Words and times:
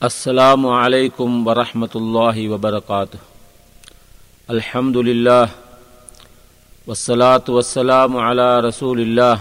السلام 0.00 0.66
علیکم 0.66 1.48
ورحمۃ 1.48 1.94
اللہ 1.94 2.48
وبرکاتہ۔ 2.48 3.16
الحمد 4.48 4.96
للہ 4.96 5.44
وسلاۃ 6.86 7.48
وسلام 7.48 8.16
علی 8.16 8.68
رسول 8.68 9.00
اللہ 9.00 9.34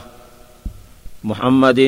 محمد 1.24 1.80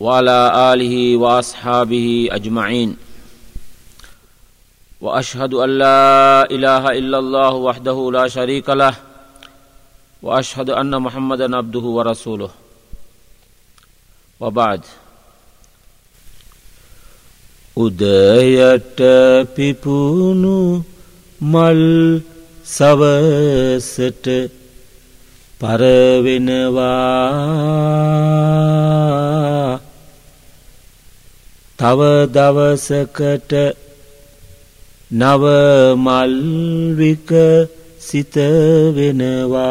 والا 0.00 0.72
علیہ 0.72 1.16
واصحابہ 1.16 2.34
اجمعین۔ 2.34 2.94
و 5.02 5.10
اشہد 5.10 5.54
اللہ 5.54 6.44
الہ 6.50 6.66
الا 6.66 7.18
اللہ 7.18 7.52
وحدہ 7.52 8.10
لا 8.10 8.26
شریک 8.26 8.70
لہ۔ 8.70 8.96
و 10.22 10.32
اشہد 10.32 10.70
ان 10.70 10.90
محمد 10.90 11.40
عبدہ 11.40 11.84
ورسولہ۔ 11.84 12.46
وبعد۔ 14.40 15.01
උදයට 17.76 19.00
පිපුුණු 19.54 20.84
මල් 21.40 22.20
සවසට 22.66 24.26
පරවෙනවා. 25.60 27.00
තව 31.78 32.00
දවසකට 32.28 33.52
නවමල්වික 35.10 36.50
සිතවෙනවා 37.98 39.62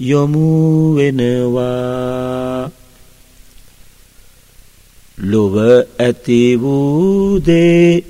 යොමුවෙනවා 0.00 1.58
ලොව 5.18 5.54
ඇති 5.98 6.56
වූදේ 6.56 8.04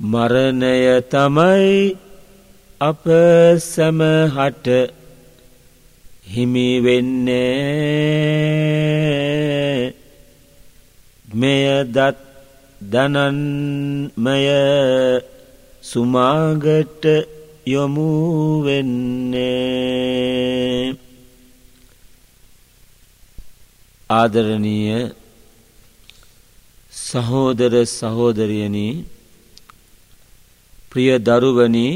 මරණය 0.00 1.00
තමයි 1.04 1.96
අප 2.80 3.04
සැමහට 3.62 4.66
හිමිවෙන්නේ 6.26 7.54
මෙය 11.30 11.64
දත් 11.86 12.33
දනන්මය 12.92 14.44
සුමාගට 15.82 17.04
යොමුවෙන්නේ 17.66 19.34
ආදරණීය 24.10 25.02
සහෝදර 26.92 27.74
සහෝදරියනී 27.90 28.94
ප්‍රිය 30.92 31.10
දරුවනී 31.18 31.94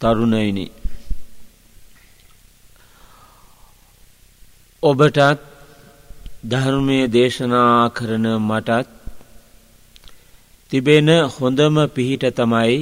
තරුණයිනි. 0.00 0.66
ඔබටත් 4.82 5.40
ධර්මය 6.44 6.98
දේශනා 7.08 7.88
කරන 7.90 8.26
මටත් 8.38 8.88
තිබෙන 10.70 11.08
හොඳම 11.30 11.76
පිහිට 11.88 12.24
තමයි 12.32 12.76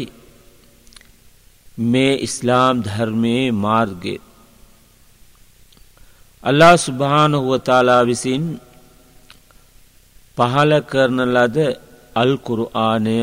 මේ 1.85 2.15
ඉස්ලාම් 2.19 2.75
ධර්මයේ 2.81 3.55
මාර්ගය. 3.55 4.17
අල්ලා 6.45 6.77
ස්ුභානහුවතාලා 6.77 8.03
විසින් 8.03 8.43
පහල 10.37 10.71
කරන 10.83 11.19
ලද 11.29 11.59
අල්කුරු 12.17 12.65
ආනය 12.81 13.19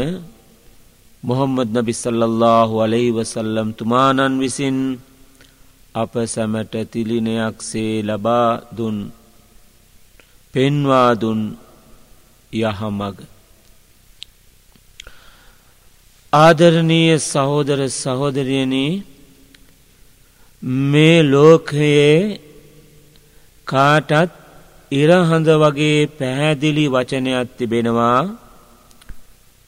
මොහොම්මද 1.23 1.69
නබි 1.75 1.93
සල්ලල්له 1.95 2.71
අලෙහි 2.79 3.11
වසල්ලම් 3.11 3.69
තුමානන් 3.73 4.33
විසින් 4.37 4.77
අප 5.95 6.13
සැමට 6.25 6.73
තිලිනයක්සේ 6.91 7.93
ලබා 8.03 8.49
දුන් 8.71 8.97
පෙන්වාදුන් 10.53 11.41
යහමග. 12.53 13.17
ආදරණීය 16.33 17.19
සහෝදර 17.21 17.79
සහෝදරයනී 17.93 19.03
මේ 20.91 21.17
ලෝකයේ 21.23 22.39
කාටත් 23.67 24.31
ඉරහඳ 24.91 25.47
වගේ 25.55 26.09
පැහැදිලි 26.19 26.85
වචනයක් 26.87 27.49
තිබෙනවා 27.57 28.21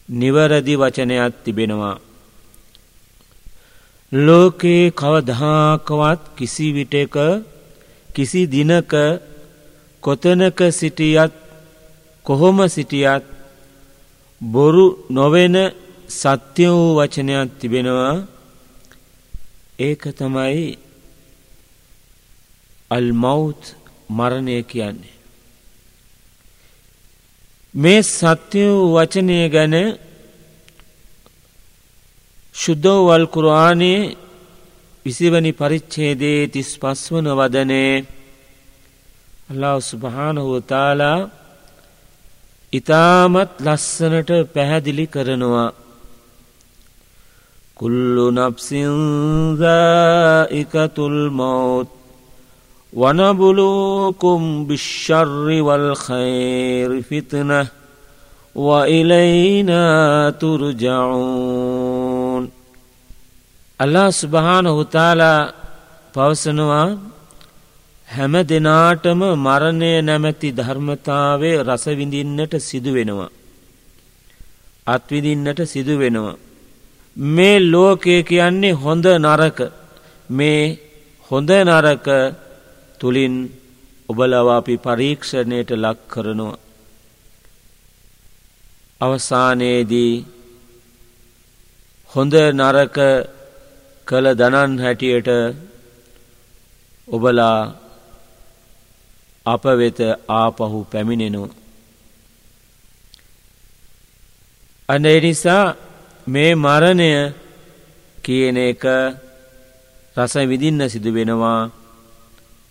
නිවරදි 0.09 0.75
වචනයක් 0.75 1.33
තිබෙනවා. 1.43 1.97
ලෝකයේ 4.11 4.91
කවදහාකවත් 4.91 6.21
කිසි 6.37 6.67
විටක 6.73 7.15
කිසි 8.09 8.41
දිනක 8.47 8.93
කොතනක 10.03 10.59
සිටියත් 10.71 11.33
කොහොම 12.25 12.57
සිටියත් 12.67 13.23
බොරු 14.41 14.85
නොවෙන 15.09 15.55
සත්‍ය 16.11 16.65
වූ 16.67 16.95
වචනයක් 16.97 17.49
තිබෙනවා 17.59 18.15
ඒක 19.79 20.01
තමයි 20.19 20.77
අල්මෞත් 22.91 23.61
මරණය 24.09 24.57
කියන්නේ. 24.63 25.15
මේ 27.73 28.01
සත්‍ය 28.05 28.61
වූ 28.67 28.93
වචනය 28.95 29.37
ගැන 29.49 29.75
ශුද්ධෝවල් 32.55 33.25
කුරාණයේ 33.33 34.15
විසිවනි 35.05 35.51
පරිච්ඡේදේ 35.51 36.41
තිස් 36.47 36.71
පස්වන 36.81 37.27
වදනේ 37.39 37.93
අල්ලා 39.51 39.79
ස්භානහුවතාලා 39.81 41.19
ඉතාමත් 42.73 43.51
ලස්සනට 43.59 44.29
පැහැදිලි 44.53 45.05
කරනවා. 45.07 45.69
කුල්ලු 47.77 48.25
නප්සිංදඉකතුල් 48.31 49.59
මෝත් 51.31 51.89
වනබුලූකුම් 52.93 54.41
භිශ්ෂර්රිවල් 54.67 55.87
خෛරිෆිතන 55.95 57.51
වඉලයින 58.55 59.69
තුරුජවුන් 60.39 61.63
අල්ලා 63.79 64.09
ස්භාන 64.13 64.65
හුතාලා 64.69 65.39
පවසනවා 66.13 66.87
හැම 68.11 68.33
දෙනාටම 68.43 69.21
මරණය 69.39 69.91
නැමැති 70.01 70.49
ධර්මතාවේ 70.51 71.55
රසවිඳින්නට 71.63 72.53
සිදුවෙනවා. 72.61 73.29
අත්විදින්නට 74.87 75.59
සිදුවෙනවා. 75.65 76.39
මේ 77.17 77.57
ලෝකය 77.63 78.15
කියන්නේ 78.23 78.73
හොඳ 78.75 79.05
නරක 79.19 79.59
මේ 80.29 80.61
හොඳ 81.31 81.49
නරක 81.61 82.07
තුළින් 82.99 83.35
ඔබලව 84.09 84.47
අපි 84.49 84.75
පරීක්ෂණයට 84.77 85.69
ලක් 85.75 85.99
කරනවා. 86.07 86.61
අවසානයේදී 89.01 90.13
හොඳ 92.09 92.33
නරක 92.53 92.97
කළ 94.07 94.27
දනන් 94.33 94.71
හැටියට 94.79 95.29
ඔබලා 97.07 97.57
අප 99.45 99.63
වෙත 99.63 99.99
ආපහු 100.29 100.85
පැමිණෙනවා. 100.85 101.55
අන 104.89 105.01
නිසා 105.01 105.75
මේ 106.27 106.53
මරණය 106.55 107.33
කියන 108.17 108.57
එක 108.59 108.83
රස 110.15 110.33
විදින්න 110.43 110.81
සිදු 110.87 111.11
වෙනවා 111.11 111.71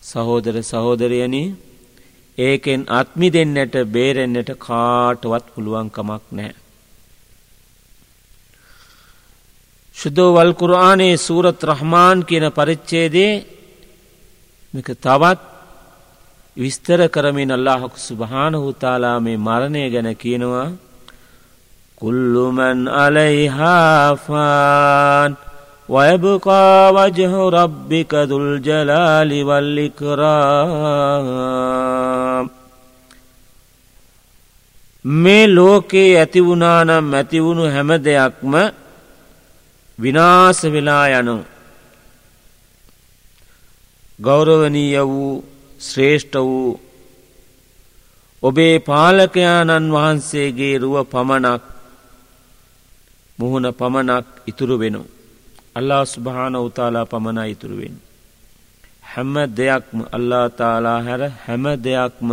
සහෝදර 0.03 0.55
සහෝදරයනි 0.63 1.43
ඒකෙන් 2.37 2.81
අත්මි 2.89 3.27
දෙන්නට 3.29 3.75
බේරෙන්න්නට 3.87 4.51
කාටවත් 4.57 5.45
පුළුවන්කමක් 5.53 6.23
නෑ. 6.31 6.53
ශුද්ධෝවල් 9.95 10.53
කුරආනේ 10.53 11.15
සූරත් 11.17 11.59
රහමාන් 11.63 12.19
කියන 12.25 12.45
පරිච්චේදේ 12.49 13.33
මේක 14.73 14.89
තවත් 14.97 15.50
විස්තර 16.56 17.00
කරමින් 17.08 17.50
අල්ලාහකු 17.50 17.96
සුභානහුතාලා 17.98 19.18
මේ 19.20 19.38
මරණය 19.38 19.82
ගැන 19.90 20.08
කියනවා 20.16 20.68
කුල්ලුමන් 22.00 22.80
අලයිහාෆාන් 23.04 24.26
ويبقى 25.88 26.92
وجه 26.92 27.32
ربك 27.50 28.12
ذو 28.14 28.36
الجلال 28.38 29.30
والإكرام 29.44 30.86
මේ 35.04 35.46
ලෝකේ 35.48 36.18
ඇතිවුණානම් 36.18 37.14
ඇතිවුණු 37.14 37.64
හැම 37.70 37.90
දෙයක්ම 38.06 38.54
විනාස 39.98 40.60
වෙලා 40.64 41.06
යනු. 41.08 41.36
ගෞරවනීය 44.18 44.98
වූ 45.10 45.44
ශ්‍රේෂ්ඨ 45.81 46.37
වූ 46.41 46.79
ඔබේ 48.43 48.75
පාලකයාණන් 48.81 49.93
වහන්සේගේ 49.93 50.75
රුව 50.77 50.95
පමණක් 51.05 51.63
මුහුණ 53.39 53.67
පමණක් 53.73 54.25
ඉතුරු 54.47 54.75
වෙනු. 54.79 55.01
අල්ලා 55.75 56.03
ස්භාන 56.05 56.55
උතාලා 56.57 57.05
පමණ 57.05 57.39
ඉතුරුවෙන්. 57.47 57.95
හැම 59.03 59.33
දෙයක්ම 59.57 59.97
අල්ලා 60.11 60.47
තාලා 60.51 60.99
හැර 61.01 61.21
හැම 61.45 61.63
දෙයක්ම 61.83 62.29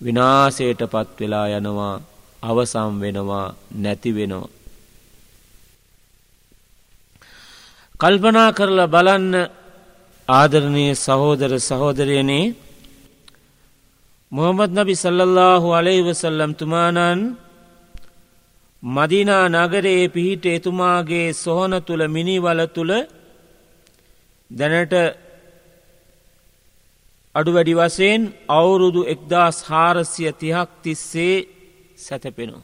විනාසයට 0.00 0.80
පත් 0.92 1.08
වෙලා 1.20 1.46
යනවා 1.50 1.94
අවසම් 2.42 2.92
වෙනවා 3.00 3.46
නැති 3.74 4.10
වෙනවා. 4.14 4.48
කල්පනා 8.00 8.50
කරලා 8.52 8.86
බලන්න 8.86 9.34
ආදරණය 10.28 10.86
සහෝදර 10.96 11.52
සහෝදරයනේ 11.60 12.54
මොහමද 14.32 14.70
නබි 14.72 14.94
සල්ලල්ලාහු 14.94 15.68
අලයිවසල්ලම් 15.72 16.52
තුමානන් 16.54 17.20
මදිනා 18.82 19.46
නගරයේ 19.48 20.08
පිහිට 20.08 20.44
එතුමාගේ 20.48 21.28
සොහන 21.34 21.72
තුළ 21.82 22.02
මිනිවල 22.08 22.60
තුළ 22.66 22.92
දැනට 24.50 24.94
අඩු 27.34 27.50
වැඩි 27.52 27.74
වසයෙන් 27.74 28.22
අවුරුදු 28.50 29.00
එක්දස් 29.06 29.56
හාරසිය 29.62 30.30
තිහක් 30.32 30.70
තිස්සේ 30.82 31.36
සැතපෙනු. 31.96 32.58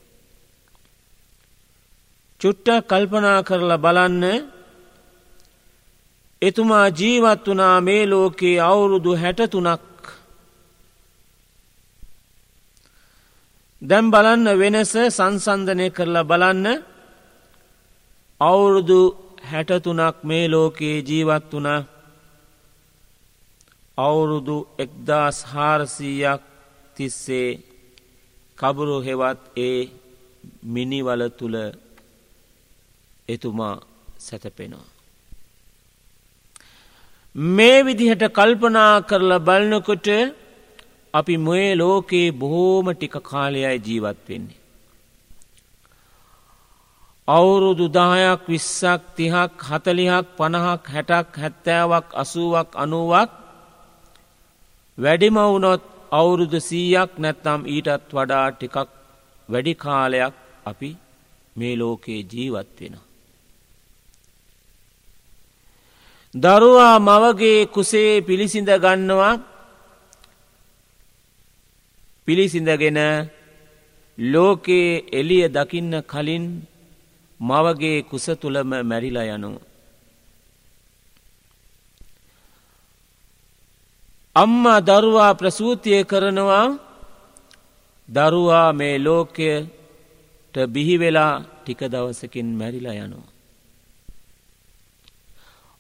චුට්ට 2.41 2.69
කල්පනා 2.91 3.38
කරලා 3.43 3.82
බලන්න 3.85 4.25
එතුමා 6.43 6.87
ජීවත් 6.91 7.47
වනා 7.47 7.81
මේ 7.81 8.05
ලෝකයේ 8.06 8.61
අවුරුදු 8.62 9.11
හැටතුනක්. 9.17 9.83
දැම් 13.83 14.06
බලන්න 14.11 14.47
වෙනස 14.59 14.93
සංසන්ධනය 15.11 15.87
කරලා 15.91 16.25
බලන්න. 16.25 16.67
අවුරුදු 18.41 19.00
හැටතුනක් 19.43 20.17
මේ 20.25 20.44
ලෝකයේ 20.49 20.99
ජීවත් 21.00 21.50
වනා 21.53 21.81
අවුරුදු 23.99 24.56
එක්දාස් 24.79 25.37
හාරසීයක් 25.44 26.43
තිස්සේ 26.97 27.49
කබුරු 28.59 28.97
හෙවත් 29.00 29.41
ඒ 29.59 29.79
මිනිවල 30.65 31.23
තුළ 31.31 31.56
එතුමා 33.29 33.77
සැතපෙනවා. 34.19 34.92
මේ 37.34 37.84
විදිහට 37.84 38.25
කල්පනා 38.31 39.02
කරලා 39.02 39.38
බලනකොට 39.40 40.08
අපි 41.14 41.37
මොය 41.38 41.75
ලෝකයේ 41.75 42.32
බොහෝම 42.32 42.87
ටික 42.93 43.14
කාලයයි 43.23 43.79
ජීවත් 43.79 44.19
වෙන්නේ. 44.29 44.61
අවුරුදු 47.29 47.87
දායක් 47.88 48.43
විස්සක් 48.46 49.00
තිහක් 49.17 49.52
හතලිහක් 49.61 50.26
පණහක් 50.37 50.84
හැටක් 50.87 51.37
හැත්තෑවක් 51.37 52.06
අසුවක් 52.14 52.69
අනුවක් 52.75 53.31
වැඩිමවුනොත් 54.99 55.82
අවුරුදු 56.12 56.58
සීයක් 56.61 57.11
නැත්නම් 57.19 57.61
ඊටත් 57.67 58.11
වඩා 58.12 58.46
ටිකක් 58.50 58.88
වැඩි 59.49 59.75
කාලයක් 59.75 60.34
අපි 60.67 60.90
මේ 61.56 61.75
ලෝකයේ 61.76 62.26
ජීවත් 62.32 62.79
වෙන. 62.81 62.96
දරුවා 66.34 66.96
මවගේ 66.99 67.67
කුසේ 67.67 68.23
පිළිසිඳ 68.23 68.69
ගන්නවා 68.84 69.34
පිළිසිඳගෙන 72.29 72.99
ලෝකයේ 74.19 75.05
එලිය 75.12 75.49
දකින්න 75.49 75.93
කලින් 76.02 76.44
මවගේ 77.40 78.02
කුස 78.02 78.26
තුළම 78.40 78.70
මැරිලා 78.82 79.26
යනු. 79.26 79.50
අම්මා 84.37 84.81
දරුවා 84.81 85.34
ප්‍රසූතිය 85.34 86.05
කරනවා 86.05 86.67
දරුවා 88.08 88.73
මේ 88.73 88.96
ලෝකයට 88.99 90.55
බිහිවෙලා 90.73 91.34
ටික 91.40 91.81
දවසකින් 91.93 92.49
මැරිලා 92.56 92.96
යනවා. 92.96 93.31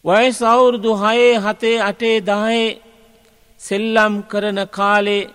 වයස් 0.04 0.38
අවුරුදු 0.44 0.90
හයේ 0.96 1.34
හතේ 1.38 1.78
අටේ 1.80 2.16
දහයේ 2.20 2.78
සෙල්ලම් 3.60 4.14
කරන 4.22 4.58
කාලේ 4.68 5.30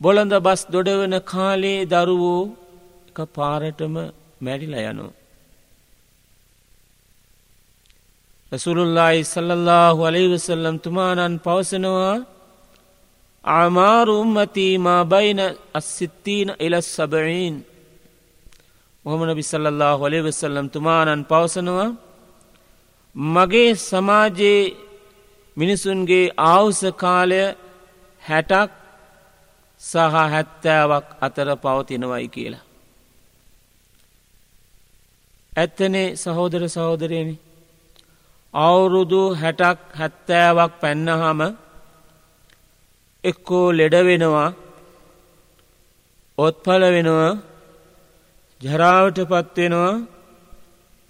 බොළඳ 0.00 0.34
බස් 0.40 0.62
දොඩවන 0.66 1.14
කාලේ 1.24 1.80
දරුවෝ 1.84 2.42
එක 3.08 3.18
පාරටම 3.30 3.94
මැරිලා 4.40 4.84
යනු. 4.90 5.06
රසුරුල්ලායි 8.52 9.20
සල්ලල්ලාහු 9.24 10.00
අලයිවසල්ලම් 10.02 10.76
තුමානන් 10.78 11.34
පවසනවා 11.38 12.16
ආමාරු 13.44 14.14
උම්මතීමා 14.20 15.02
බයින 15.06 15.40
අස්සිත්තීන 15.74 16.48
එලස් 16.58 16.88
සබයින් 16.96 17.54
මොහමන 19.04 19.30
බිසල්ලල්له 19.34 19.92
හොලෙවෙසල්ලම් 19.94 20.66
තුමානන් 20.68 21.22
පවසනවා 21.24 22.05
මගේ 23.16 23.74
සමාජයේ 23.80 24.76
මිනිසුන්ගේ 25.56 26.32
ආවුස 26.44 26.80
කාලය 26.96 27.40
හැටක් 28.22 28.70
සහ 29.80 30.14
හැත්තෑවක් 30.26 31.06
අතර 31.20 31.48
පවතිනවයි 31.56 32.28
කියලා. 32.28 32.64
ඇත්තනේ 35.52 36.08
සහෝදර 36.14 36.62
සහෝදරයනි 36.68 37.34
අවුරුදු 38.54 39.22
හැටක් 39.34 39.78
හැත්තෑවක් 39.94 40.72
පැන්නහම 40.80 41.40
එක්කෝ 43.24 43.66
ලෙඩවෙනවා 43.72 44.50
ඔත්පල 46.38 46.82
වෙනවා 46.86 47.32
ජරාවට 48.60 49.18
පත්වෙනවා 49.24 49.94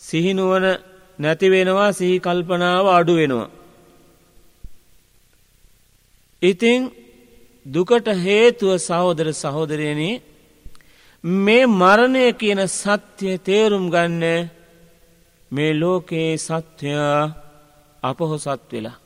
සිහිනුවන 0.00 0.66
නැතිවෙනවා 1.18 1.90
සිහි 1.92 2.16
කල්පනාව 2.20 2.86
අඩු 2.88 3.14
වෙනවා. 3.16 3.50
ඉතිං 6.42 6.80
දුකට 7.66 8.06
හේතුව 8.18 8.70
සහෝදර 8.78 9.28
සහෝදරයනි 9.34 10.10
මේ 11.24 11.64
මරණය 11.72 12.24
කියන 12.32 12.60
සත්‍යය 12.70 13.38
තේරුම් 13.38 13.84
ගන්න 13.90 14.24
මේ 15.52 15.72
ලෝකයේ 15.72 16.36
සත්‍යයා 16.38 17.22
අපහොසත් 18.02 18.72
වෙලා. 18.72 18.98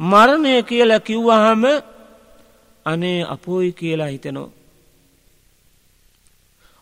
මරණය 0.00 0.62
කියලා 0.62 1.00
කිව්වහම 1.00 1.62
අනේ 2.86 3.20
අපෝයි 3.24 3.72
කියලා 3.72 4.06
හිතනෝ. 4.06 4.48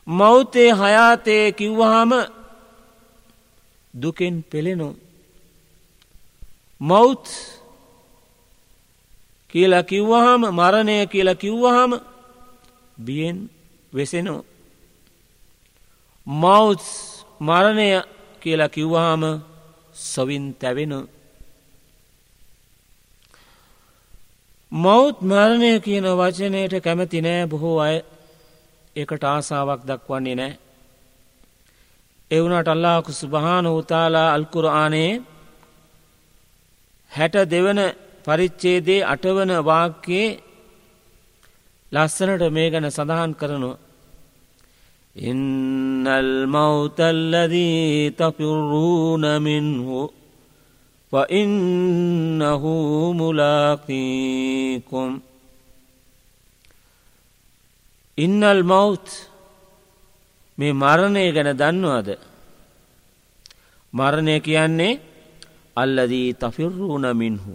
මෞතේ 0.06 0.70
හයාතේ 0.72 1.52
කිව්වහම 1.52 2.12
දුකෙන් 3.94 4.34
පෙළෙනු. 4.42 4.88
මෞත් 6.80 7.24
කියලා 9.48 9.82
කිව්වහම 9.82 10.42
මරණය 10.50 10.96
කියලා 11.06 11.34
කිව්වහම 11.34 11.92
බියෙන් 12.96 13.38
වෙසෙනෝ. 13.92 14.44
මෞස් 16.26 16.84
මරණය 17.40 18.02
කියලා 18.40 18.68
කිව්වාම 18.68 19.22
සොවින් 19.94 20.54
තැවෙන 20.54 21.08
මෞත් 24.72 25.16
මරණය 25.22 25.80
කියන 25.80 26.06
වචනයට 26.12 26.74
කැමති 26.82 27.20
නෑ 27.20 27.46
බොහෝ 27.46 27.78
අය 27.80 27.96
එකට 28.96 29.24
ආසාාවක් 29.24 29.82
දක්වන්නේ 29.86 30.34
නෑ 30.34 30.52
එවුණට 32.34 32.68
අල්ලාහකු 32.68 33.10
සුභාන 33.12 33.66
හෝතාලා 33.66 34.28
අල්කුරආනේ 34.34 35.12
හැට 37.12 37.36
දෙවන 37.50 37.80
පරිච්චේදේ 38.24 39.00
අටවන 39.04 39.50
වාක්‍යයේ 39.64 40.38
ලස්සනට 41.92 42.42
මේ 42.50 42.68
ගැන 42.70 42.86
සඳහන් 42.88 43.32
කරනවා. 43.34 43.76
ඉන්නල් 45.16 46.30
මෞතල්ලදී 46.46 48.10
තපිරුණමින්හෝ 48.10 50.06
පඉන්නහු 51.12 52.74
මුලාකීකුම් 53.14 55.12
ඉන්නල් 58.18 58.62
මෞත් 58.64 59.06
මේ 60.58 60.72
මරණය 60.72 61.32
ගැන 61.32 61.50
දන්නවාද? 61.52 62.08
මරණය 63.92 64.34
කියන්නේ 64.40 65.00
අල්ලදී 65.76 66.28
තෆිර්රුණ 66.34 67.06
මින්හු. 67.12 67.54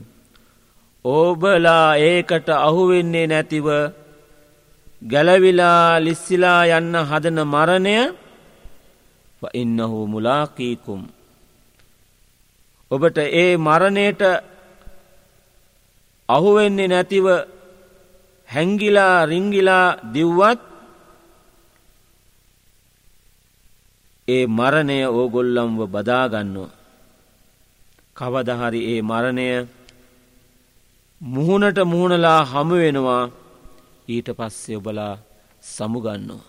ඕබලා 1.06 1.96
ඒකට 1.98 2.50
අහුවෙන්නේ 2.60 3.27
නැතිව 3.27 3.68
ගැලවිලා 5.01 6.00
ලිස්සිලා 6.00 6.62
යන්න 6.70 6.96
හදන 7.10 7.39
මරණය 7.46 7.96
ඉන්නහු 9.53 10.00
මුලාකීකුම්. 10.08 11.01
ඔබට 12.91 13.18
ඒ 13.18 13.58
මරණයට 13.58 14.22
අහුවෙන්නේ 16.29 16.88
නැතිව 16.88 17.25
හැංගිලා 18.50 19.25
රිංගිලා 19.25 19.88
දිව්වත් 20.13 20.69
ඒ 24.29 24.43
මරණය 24.50 25.00
ඕගොල්ලම්ව 25.09 25.79
බදාගන්නවා. 25.88 26.75
කවදහරි 28.15 28.81
ඒ 28.93 29.01
මරණය 29.01 29.48
මුහුණට 31.21 31.79
මුහුණලා 31.86 32.41
හමුවෙනවා 32.43 33.24
ඊට 34.07 34.29
පස්සේ 34.38 34.77
ඔබලා 34.77 35.13
සමුගන්නවා. 35.63 36.45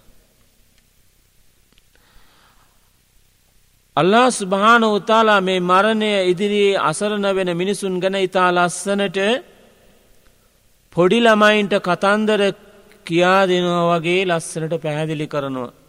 අල්ලා 3.97 4.29
ස්භාන 4.33 4.83
උතාලා 4.89 5.41
මේ 5.41 5.61
මරණය 5.63 6.11
ඉදිරියේ 6.25 6.83
අසරණ 6.83 7.27
වෙන 7.37 7.51
මිනිසුන් 7.57 7.95
ගැන 8.03 8.17
ඉතා 8.19 8.51
ලස්සනට 8.51 9.19
පොඩි 10.93 11.19
ළමයින්ට 11.21 11.75
කතන්දර 11.81 12.43
කියා 13.07 13.43
දෙනවා 13.49 13.85
වගේ 13.93 14.23
ලස්සනට 14.27 14.75
පැහැදිලි 14.79 15.27
කරනවා. 15.27 15.80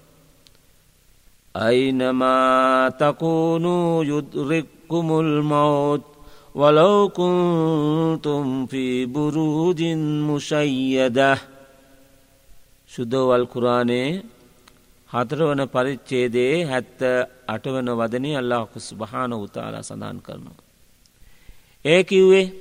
අයිනමා 1.56 2.92
තකුණු 2.92 4.04
යුද්රෙක්කුමුල් 4.04 5.44
මවුත් 5.44 6.04
වලවකුතුම්පි 6.56 7.66
බුරුජින් 9.06 10.02
මුෂයියදහ 10.22 11.40
ශුද්ධෝවල් 12.90 13.46
කුරාණයේ 13.46 14.24
හතරවන 15.10 15.62
පරිච්චේදේ 15.68 16.56
හැත්ත 16.64 17.00
අටවන 17.46 17.88
වදනය 17.92 18.32
අල්ලාකුස් 18.34 18.88
භාන 18.96 19.32
උතාලා 19.36 19.84
සඳන් 19.84 20.18
කරනවා. 20.24 20.64
ඒ 21.86 22.02
කිව්වේ 22.06 22.54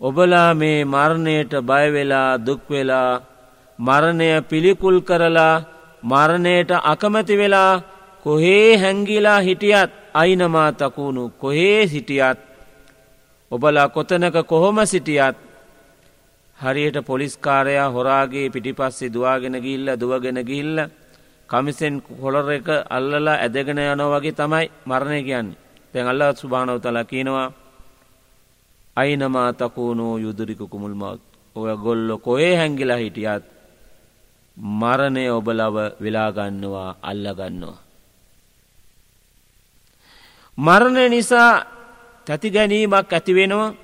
ඔබලා 0.00 0.50
මේ 0.54 0.84
මරණයට 0.86 1.52
බයවෙලා 1.62 2.38
දුක්වෙලා 2.38 3.22
මරණය 3.78 4.28
පිළිකුල් 4.42 4.98
කරලා 5.00 5.56
මරණයට 6.02 6.70
අකමැති 6.82 7.36
වෙලා 7.38 7.82
කොහේ 8.24 8.78
හැංගිලා 8.78 9.40
හිටියත් 9.40 9.90
අයිනමා 10.14 10.72
තකුණු 10.72 11.28
කොහේ 11.30 11.86
සිටියත්? 11.86 12.38
ඔබලා 13.50 13.88
කොතනක 13.88 14.36
කොහොම 14.46 14.86
සිටියත්? 14.86 15.36
හරියට 16.58 16.96
පොලිස්කාරයා 17.06 17.90
හොරාගේ 17.90 18.50
පිටිපස්සේ 18.50 19.12
දවාගෙන 19.12 19.56
ගිල්ල 19.62 19.86
දුවගෙන 20.00 20.38
ගිල්ල 20.44 20.76
කමිසෙන් 21.48 22.02
කොළර 22.02 22.50
එක 22.50 22.68
අල්ලලා 22.90 23.36
ඇදගෙන 23.36 23.78
යනෝ 23.78 24.10
වගේ 24.12 24.32
තමයි 24.32 24.70
මරණය 24.86 25.22
කියන්නේ. 25.22 25.58
තැන් 25.92 26.08
අල්ල 26.08 26.22
සුභානව 26.34 26.80
තලා 26.80 27.04
කියනවා 27.04 27.52
අයිනමා 28.96 29.52
තකුණෝ 29.52 30.18
යුදුරික 30.18 30.62
කුමුල් 30.70 30.94
මවත් 30.94 31.22
ඔය 31.56 31.76
ගොල්ලො 31.76 32.18
කොේ 32.18 32.56
හැංගිලා 32.56 32.96
හිටියත්? 32.96 33.51
මරණය 34.56 35.24
ඔබලව 35.30 35.76
වෙලාගන්නවා 36.00 36.96
අල්ලගන්නවා. 37.02 37.78
මරණය 40.58 41.08
නිසා 41.08 41.64
තැති 42.26 42.50
ගැනීමක් 42.50 43.12
ඇතිවෙනවා 43.12 43.74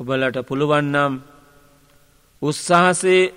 ඔබලට 0.00 0.38
පුළුවන්නම් 0.48 1.12
උත්සාහසේ 2.42 3.32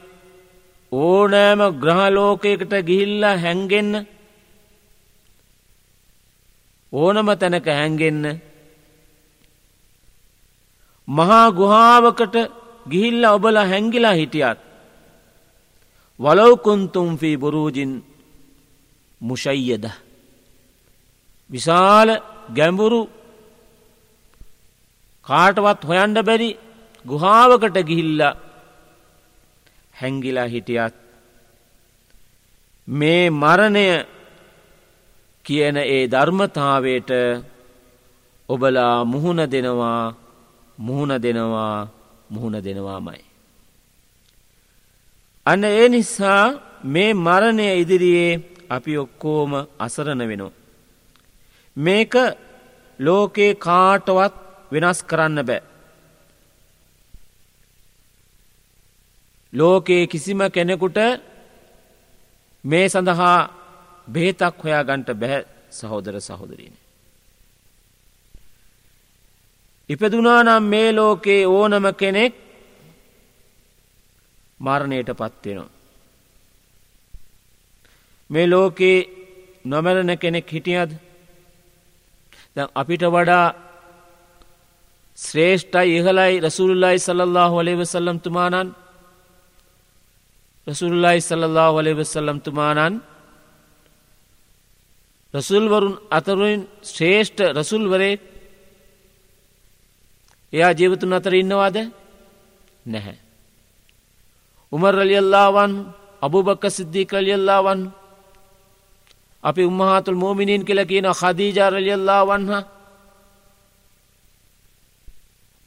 ඕනෑම 0.92 1.62
ග්‍රහලෝකයකට 1.76 2.74
ගිහිල්ලා 2.88 3.38
හැන්ගෙන්න 3.38 3.94
ඕනම 6.94 7.30
තැනක 7.36 7.68
හැන්ගෙන්න 7.70 8.24
මහා 11.08 11.52
ගුහාාවකට 11.52 12.36
ගිහිල්ල 12.90 13.24
ඔබල 13.28 13.56
හැංගිලා 13.64 14.14
හිටියත්. 14.14 14.60
වලවකුන්තුම්ෆී 16.20 17.38
බොරූජින් 17.38 17.92
මුෂයියද. 19.22 19.86
විශාල 21.50 22.10
ගැඹුරු 22.50 23.02
කාටවත් 25.28 25.82
හොයන්ඩ 25.84 26.18
බැරි 26.22 26.50
ගුහාාවකට 27.06 27.78
ගිහිල්ල 27.84 28.22
හැංගිලා 29.96 30.48
හිටියත්. 30.48 30.96
මේ 32.88 33.30
මරණය 33.32 33.88
කියන 35.46 35.78
ඒ 35.78 36.04
ධර්මතාවයට 36.08 37.12
ඔබලා 38.50 39.06
මුහුණ 39.06 39.42
දෙනවා 39.46 40.16
මුහුණ 40.78 41.14
දෙනවා 41.22 41.97
මුහුණ 42.30 42.64
දෙනවාමයි. 42.64 43.24
අන්න 45.46 45.64
ඒ 45.64 45.88
නිසා 45.90 46.44
මේ 46.86 47.12
මරණය 47.16 47.68
ඉදිරියේ 47.82 48.34
අපි 48.70 48.98
ඔක්කෝම 48.98 49.52
අසරණ 49.80 50.22
වෙනවා. 50.28 50.58
මේක 51.78 52.14
ලෝකේ 53.00 53.52
කාටවත් 53.58 54.34
වෙනස් 54.72 55.00
කරන්න 55.04 55.40
බෑ. 55.46 55.62
ලෝකයේ 59.54 60.08
කිසිම 60.08 60.40
කෙනෙකුට 60.52 60.98
මේ 62.64 62.90
සඳහා 62.90 63.38
බේතක් 64.08 64.64
හොයා 64.64 64.84
ගන්ට 64.84 65.10
බැහැ 65.14 65.46
සහෝදර 65.70 66.16
සහෝදරීන. 66.22 66.76
ඉපදුනානම් 69.90 70.64
මේ 70.66 70.90
ලෝකේ 70.94 71.42
ඕනම 71.48 71.86
කෙනෙක් 71.94 72.34
මරණයට 74.60 75.10
පත්වෙනවා. 75.12 75.70
මේ 78.30 78.48
ලෝකේ 78.48 78.98
නොමැරණ 79.66 80.18
කෙනෙක් 80.18 80.48
හිටියද 80.48 80.92
අපිට 82.76 83.04
වඩා 83.08 83.48
ශ්‍රේෂ්ඨයි 85.18 85.96
ඉහලයි 85.98 86.34
රසුල්ලයි 86.42 86.98
සල්له 87.00 87.54
ලේ 87.66 87.78
වසල්ලම් 87.78 88.18
තුමානන් 88.20 88.70
රසුල්ලයි 90.68 91.20
සල්له 91.22 91.76
ලේ 91.78 91.96
වසල්ලම් 91.96 92.40
තුමානන් 92.42 92.96
රසුල්වරුන් 95.34 95.96
අතරුවෙන් 96.12 96.62
ශ්‍රේෂ්ඨ 96.84 97.42
රසුල්වරේ 97.56 98.16
එයා 100.54 100.72
ජීවතුන් 100.72 101.14
අතර 101.14 101.34
ඉන්නවාද 101.34 101.78
නැහැ. 102.86 103.18
උමර් 104.72 104.94
රලියල්ලාවන් 104.96 105.74
අබුබක්ක 106.22 106.64
සිද්ධී 106.70 107.06
කලියල්ලාවන් 107.06 107.82
අපි 109.44 109.62
උම්මහතුල් 109.66 110.16
මෝමිනින් 110.16 110.66
කියල 110.66 110.82
කියන 110.86 111.08
හදීජාරලියල්ලා 111.12 112.22
වන්හ 112.26 112.54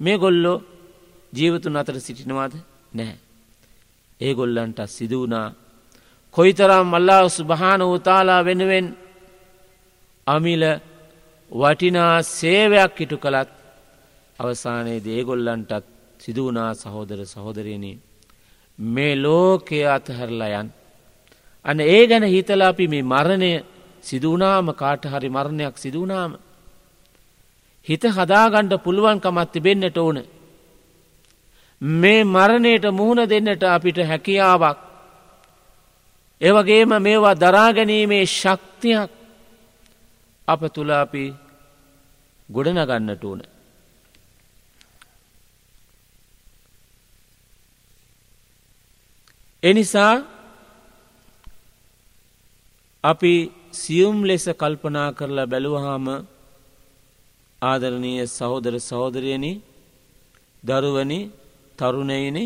මේ 0.00 0.18
ගොල්ලෝ 0.18 0.62
ජීවතුන් 1.32 1.76
අතර 1.76 1.96
සිටිනවාද 2.00 2.52
නැහැ. 2.92 3.18
ඒ 4.20 4.32
ගොල්ලන්ට 4.34 4.78
සිදුවනා 4.88 5.49
කොයිතරම් 6.34 6.90
අල්ලා 6.94 7.28
සුභාන 7.28 7.82
වතාලා 7.82 8.44
වෙනුවෙන් 8.44 8.87
අමිල 10.26 10.62
වටිනා 11.50 12.22
සේවයක් 12.30 12.96
ඉටු 13.00 13.16
කළත් 13.18 13.59
අවසානයේ 14.40 15.04
දේගොල්ලන්ටත් 15.04 15.85
සිදුවනා 16.18 16.73
සහෝදර 16.75 17.20
සහෝදරයනී 17.26 17.97
මේ 18.78 19.14
ලෝකය 19.16 19.80
අතහැරලා 19.87 20.61
යන්. 20.61 20.68
අන 21.64 21.78
ඒ 21.87 22.02
ගැන 22.06 22.25
හිතලා 22.25 22.68
අපි 22.68 22.87
මේ 22.88 23.02
මරණය 23.04 23.52
සිදුවනාම 24.02 24.66
කාට 24.73 25.04
හරි 25.04 25.28
මරණයක් 25.28 25.75
සිදුවනාම. 25.76 26.32
හිත 27.87 28.02
හදාගණ්ඩ 28.09 28.75
පුළුවන්කමත් 28.78 29.52
තිබෙන්න්නට 29.52 29.99
ඕන. 29.99 30.18
මේ 31.80 32.25
මරණයට 32.26 32.85
මුහුණ 32.90 33.28
දෙන්නට 33.28 33.62
අපිට 33.66 33.99
හැකියාවක්. 34.02 34.78
ඒවගේම 36.40 36.92
මේවා 36.99 37.40
දරාගැනීමේ 37.42 38.25
ශක්තියක් 38.30 39.11
අප 40.49 40.61
තුළ 40.75 40.90
අපි 40.94 41.25
ගොඩනගන්නට 42.49 43.25
ඕන. 43.25 43.40
එනිසා 49.62 50.24
අපි 53.04 53.34
සියුම් 53.72 54.16
ලෙස 54.24 54.44
කල්පනා 54.52 55.08
කරලා 55.12 55.46
බැලුවහාම 55.46 56.06
ආදරණීය 57.62 58.26
සහෝදර 58.28 58.74
සහෝදරයනි 58.80 59.52
දරුවනි 60.62 61.20
තරුණයනි 61.78 62.44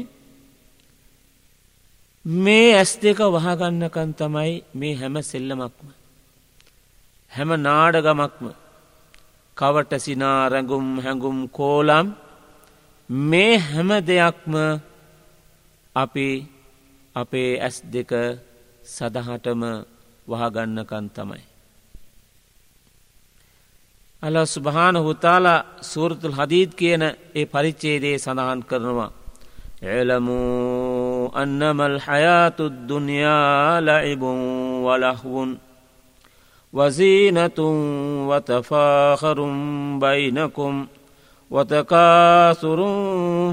මේ 2.24 2.68
ඇස් 2.72 2.92
දෙක 2.96 3.18
වහගන්නකන් 3.34 4.10
තමයි 4.14 4.52
මේ 4.74 4.94
හැම 4.94 5.14
සෙල්ලමක්ම 5.22 5.88
හැම 7.32 7.50
නාඩගමක්ම 7.60 8.46
කවට 9.56 9.92
සිනා 9.98 10.40
රැඟුම් 10.48 10.88
හැඟුම් 10.98 11.38
කෝලම් 11.50 12.06
මේ 13.28 13.54
හැම 13.60 13.90
දෙයක්ම 14.02 14.54
අපි 15.96 16.28
අපේ 17.14 17.58
ඇස් 17.58 17.82
දෙක 17.86 18.10
සදහටම 18.86 19.84
වහගන්නකන් 20.28 21.10
තමයි. 21.10 21.42
අල 24.22 24.46
ස්භාන 24.46 24.96
හුතාලා 24.98 25.64
සූරතුල් 25.82 26.32
හදීත් 26.32 26.74
කියන 26.74 27.02
ඒ 27.34 27.44
පරිච්චේදේ 27.44 28.18
සඳහන් 28.18 28.62
කරනවා. 28.62 29.12
එලමූ 29.82 31.30
අන්නමල් 31.34 31.98
හයාතුද්දුනයාලයිබුන් 31.98 34.38
වලහවුන් 34.82 35.60
වසීනතුන් 36.72 38.26
වතෆාහරුම් 38.26 40.00
බයිනකුම්. 40.00 40.88
وتكاثر 41.53 42.79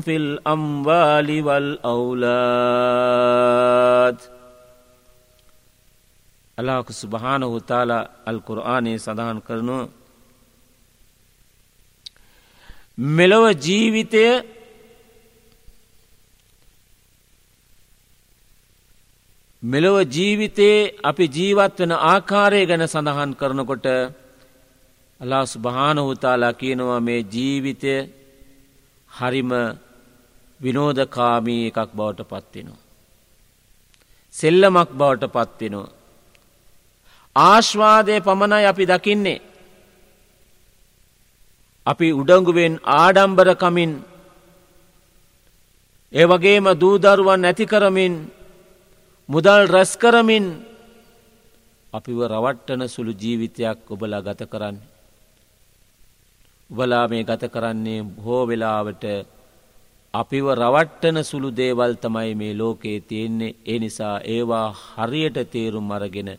في 0.01 0.15
الأموال 0.17 1.29
والأولاد 1.43 2.77
අලාක 6.59 6.89
සුභාන 6.93 7.43
හුතාලා 7.45 8.09
අල් 8.25 8.39
කුරආනයේ 8.41 8.99
සඳහන් 8.99 9.39
කරනවා 9.41 9.85
මෙලොව 12.99 13.45
ජීවිතය 13.59 14.25
මෙලොව 19.63 19.97
ජීවිතයේ 20.09 20.93
අපි 21.03 21.25
ජීවත් 21.29 21.77
වෙන 21.79 21.93
ආකාරය 21.93 22.61
ගැන 22.67 22.85
සඳහන් 22.87 23.31
කරනකොට 23.35 23.87
අලා 25.22 25.46
ස්භානහුතාලා 25.46 26.54
කියනවා 26.54 27.00
මේ 27.00 27.22
ජීවිතය 27.34 27.94
හරිම 29.12 29.52
විනෝදකාමී 30.60 31.62
එකක් 31.68 31.92
බවට 31.98 32.30
පත්වෙනවා. 32.32 32.82
සෙල්ලමක් 34.34 34.90
බවට 34.92 35.34
පත්වෙනවා. 35.36 35.90
ආශ්වාදය 37.36 38.16
පමණයි 38.22 38.66
අපි 38.66 38.86
දකින්නේ. 38.86 39.40
අපි 41.86 42.08
උඩංගුවෙන් 42.14 42.74
ආඩම්බරකමින් 42.96 43.92
ඒ 46.14 46.26
වගේම 46.26 46.66
දූදරුවන් 46.82 47.42
නැතිකරමින් 47.42 48.14
මුදල් 49.30 49.64
රැස්කරමින් 49.68 50.46
අපිව 51.94 52.20
රවට්ටන 52.24 52.82
සුළු 52.88 53.14
ජීවිතයක් 53.22 53.92
ඔබලා 53.94 54.22
ගත 54.22 54.42
කරන්න. 54.46 54.78
උබලා 56.72 57.08
මේ 57.08 57.24
ගත 57.24 57.44
කරන්නේ 57.54 58.02
බොහෝ 58.16 58.44
වෙලාවට 58.48 59.04
අපිව 60.14 60.46
රවට්ටන 60.52 61.18
සුළු 61.24 61.50
දේවල් 61.52 61.94
තමයි 61.96 62.32
මේ 62.36 62.54
ලෝකයේ 62.54 63.00
තියෙන්නේ 63.02 63.56
ඒ 63.66 63.80
නිසා 63.80 64.16
ඒවා 64.26 64.68
හරියට 64.96 65.38
තේරුම් 65.52 65.92
අරගෙන. 65.92 66.30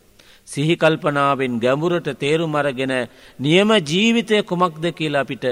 සිහිකල්පනාවෙන් 0.47 1.59
ගැඹුරට 1.59 2.09
තේරුම් 2.19 2.55
අරගෙන 2.55 2.93
නියම 3.39 3.69
ජීවිතය 3.91 4.43
කුමක්ද 4.43 4.85
කියලා 4.91 5.21
අපිට 5.21 5.45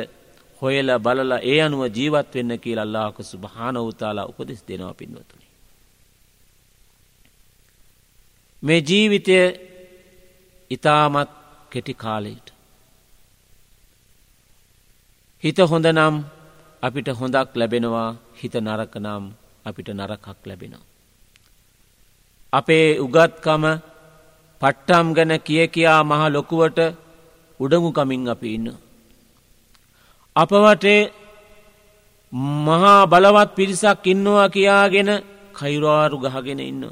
හොයල 0.62 0.89
බලලා 1.00 1.39
ඒ 1.44 1.60
අනුව 1.62 1.84
ජීවත් 1.98 2.34
වෙන්න 2.36 2.60
කියලා 2.60 2.86
අල්ලාහක 2.88 3.17
සුභානවතාලා 3.24 4.30
උපදෙස් 4.32 4.62
දෙනවා 4.67 4.94
පින්වතුනි. 4.94 5.46
මේ 8.63 8.82
ජීවිතය 8.82 9.38
ඉතාමත් 10.72 11.32
කෙටි 11.72 11.94
කාලයට. 11.96 12.48
හිත 15.43 15.58
හොඳ 15.62 15.86
නම් 15.88 16.15
අපිට 16.84 17.08
හොඳක් 17.19 17.49
ලැබෙනවා 17.56 18.10
හිත 18.39 18.56
නරක 18.58 18.93
නම් 18.97 19.23
අපිට 19.65 19.88
නරකක් 19.89 20.25
ලැබෙනවා. 20.45 20.86
අපේ 22.54 22.99
උගත්කම 22.99 23.63
පට්ටම් 24.62 25.08
ගැන 25.15 25.34
කිය 25.39 25.65
කියා 25.67 26.01
මහ 26.04 26.21
ලොකුවට 26.36 26.80
උඩඟුකමින් 27.60 28.30
අපි 28.34 28.47
ඉන්න. 28.58 28.67
අපවටේ 30.36 31.01
මහා 32.65 33.10
බලවත් 33.12 33.49
පිරිසක් 33.58 34.06
ඉන්නවා 34.06 34.47
කියාගෙන 34.47 35.10
කයිරවාරු 35.58 36.17
ගහගෙන 36.23 36.62
ඉන්න. 36.62 36.84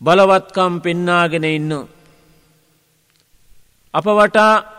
බලවත්කම් 0.00 0.72
පෙන්නාගෙන 0.84 1.46
ඉන්න. 1.46 1.72
අප 3.94 4.06
වටා 4.18 4.75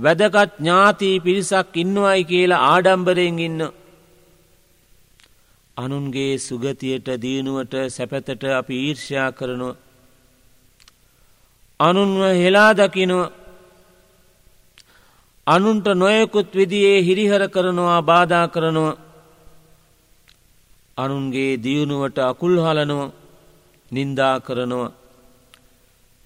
වැදගත් 0.00 0.56
ඥාතිී 0.56 1.20
පිරිසක් 1.20 1.76
ඉන්නවයි 1.76 2.22
කියලා 2.24 2.64
ආඩම්බරයෙන් 2.66 3.38
ඉන්න. 3.38 3.60
අනුන්ගේ 5.76 6.32
සුගතියට 6.38 7.08
දීනුවට 7.22 7.74
සැපතට 7.88 8.42
අපි 8.52 8.74
ඊර්ෂයා 8.78 9.30
කරනවා. 9.32 9.76
අනුන්ව 11.80 12.20
හෙලා 12.36 12.72
දකිනවා 12.74 13.32
අනුන්ට 15.46 15.86
නොයකුත් 15.94 16.48
විදියේ 16.52 16.98
හිරිහර 17.02 17.42
කරනවා 17.48 18.00
බාධා 18.02 18.46
කරනවා 18.48 18.98
අනුන්ගේ 20.96 21.52
දියුණුවට 21.56 22.18
අකුල් 22.20 22.54
හලනවා 22.58 23.14
නින්දා 23.90 24.36
කරනවා 24.40 24.90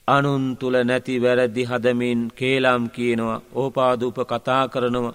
අනුන් 0.09 0.57
තුළ 0.57 0.77
නැති 0.85 1.15
වැරදි 1.19 1.65
හදමින් 1.65 2.21
කේලාම් 2.31 2.83
කියනවා 2.91 3.43
ඕපාදූප 3.55 4.19
කතා 4.23 4.65
කරනවා. 4.69 5.15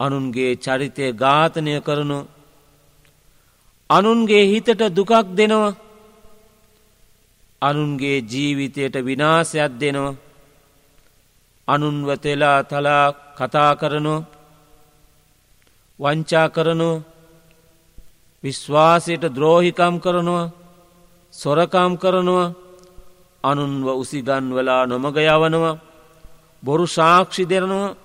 අනුන්ගේ 0.00 0.52
චරිතය 0.56 1.06
ඝාතනය 1.14 1.74
කරනු 1.80 2.18
අනුන්ගේ 3.90 4.44
හිතට 4.46 4.82
දුකක් 4.96 5.12
දෙනවා. 5.36 5.76
අනුන්ගේ 7.62 8.18
ජීවිතයට 8.22 8.94
විනාසයක් 9.06 9.72
දෙනවා. 9.80 10.18
අනුන්වතෙලා 11.68 12.60
තලා 12.64 13.06
කතා 13.34 13.72
කරනු 13.76 14.14
වංචා 15.98 16.48
කරනු 16.48 16.90
විශ්වාසයට 18.44 19.24
ද්‍රෝහිකම් 19.34 19.94
කරනවා. 19.98 20.52
සොරකම් 21.34 21.92
කරනවා. 21.96 22.67
අනුන්ව 23.44 23.86
උසිගන්වලා 24.02 24.82
නොමග 24.86 25.16
යවනවා. 25.16 25.80
බොරු 26.62 26.86
සාක්ෂි 26.88 27.44
දෙරනවා. 27.44 27.96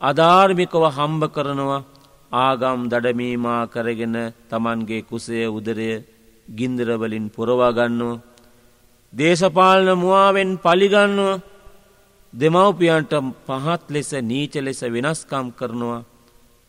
අධාර්මිකව 0.00 0.84
හම්බ 0.88 1.22
කරනවා. 1.28 1.86
ආගම් 2.32 2.80
දඩමීමා 2.90 3.62
කරගෙන 3.66 4.16
තමන්ගේ 4.50 5.02
කුසය 5.02 5.38
උදරය 5.48 5.90
ගින්දරවලින් 6.48 7.26
පුරවාගන්නවා 7.28 8.22
දේශපාලන 9.12 9.88
මුවාවෙන් 9.98 10.50
පලිගන්නවා 10.56 11.40
දෙමව්පියන්ට 12.32 13.12
පහත් 13.46 13.82
ලෙස 13.90 14.10
නීච 14.22 14.54
ලෙස 14.56 14.80
වෙනස්කම් 14.84 15.46
කරනවා. 15.50 16.04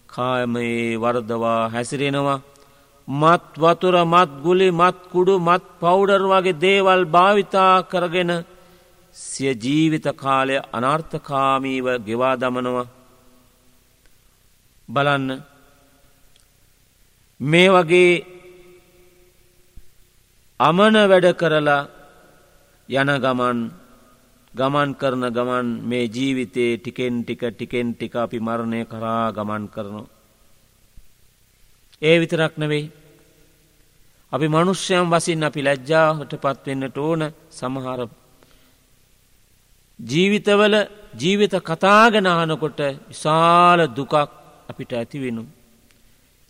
කාමයේ 0.09 0.97
වර්දවා 0.97 1.69
හැසිරෙනවා. 1.69 2.41
මත් 3.11 3.45
වතුර 3.57 3.95
මත් 4.05 4.31
ගුලි 4.43 4.69
මත් 4.71 4.97
කුඩු 5.11 5.33
මත් 5.39 5.63
පෞඩර් 5.79 6.23
වගේ 6.23 6.59
දේවල් 6.59 7.03
භාවිතා 7.07 7.75
කරගෙන 7.83 8.31
සිය 9.15 9.53
ජීවිත 9.55 10.07
කාලය 10.15 10.55
අනර්ථකාමීව 10.71 11.87
ගෙවා 12.07 12.35
දමනවා 12.35 12.87
බලන්න 14.89 15.29
මේ 17.39 17.69
වගේ 17.69 18.13
අමන 20.59 20.95
වැඩ 21.03 21.27
කරලා 21.33 21.81
යන 22.89 23.09
ගමන් 23.17 23.59
ගමන් 24.53 24.89
කරන 24.93 25.23
ගමන් 25.29 25.67
මේ 25.83 26.05
ජීවිතයේ 26.07 26.77
ටිකෙන් 26.77 27.15
ටික 27.23 27.43
ටිකෙන් 27.49 27.87
ටික 27.93 28.15
අපි 28.15 28.39
මරණය 28.39 28.81
කරා 28.85 29.31
ගමන් 29.31 29.63
කරනවා. 29.69 30.07
ඒ 32.01 32.15
විතරක් 32.19 32.53
නෙවෙයි. 32.57 32.91
අපි 34.31 34.47
මනුෂ්‍යයන් 34.47 35.05
වසින් 35.11 35.43
අපි 35.43 35.61
ලැජ්ජාහට 35.61 36.33
පත්වෙන්නට 36.43 36.97
ඕන 36.97 37.21
සමහර 37.51 38.01
ජීවිතවල 39.99 40.75
ජීවිත 41.13 41.55
කතාගෙනහනකොට 41.61 42.79
විශාල 43.09 43.79
දුකක් 43.89 44.13
අපිට 44.69 44.91
ඇතිවෙනු. 44.93 45.43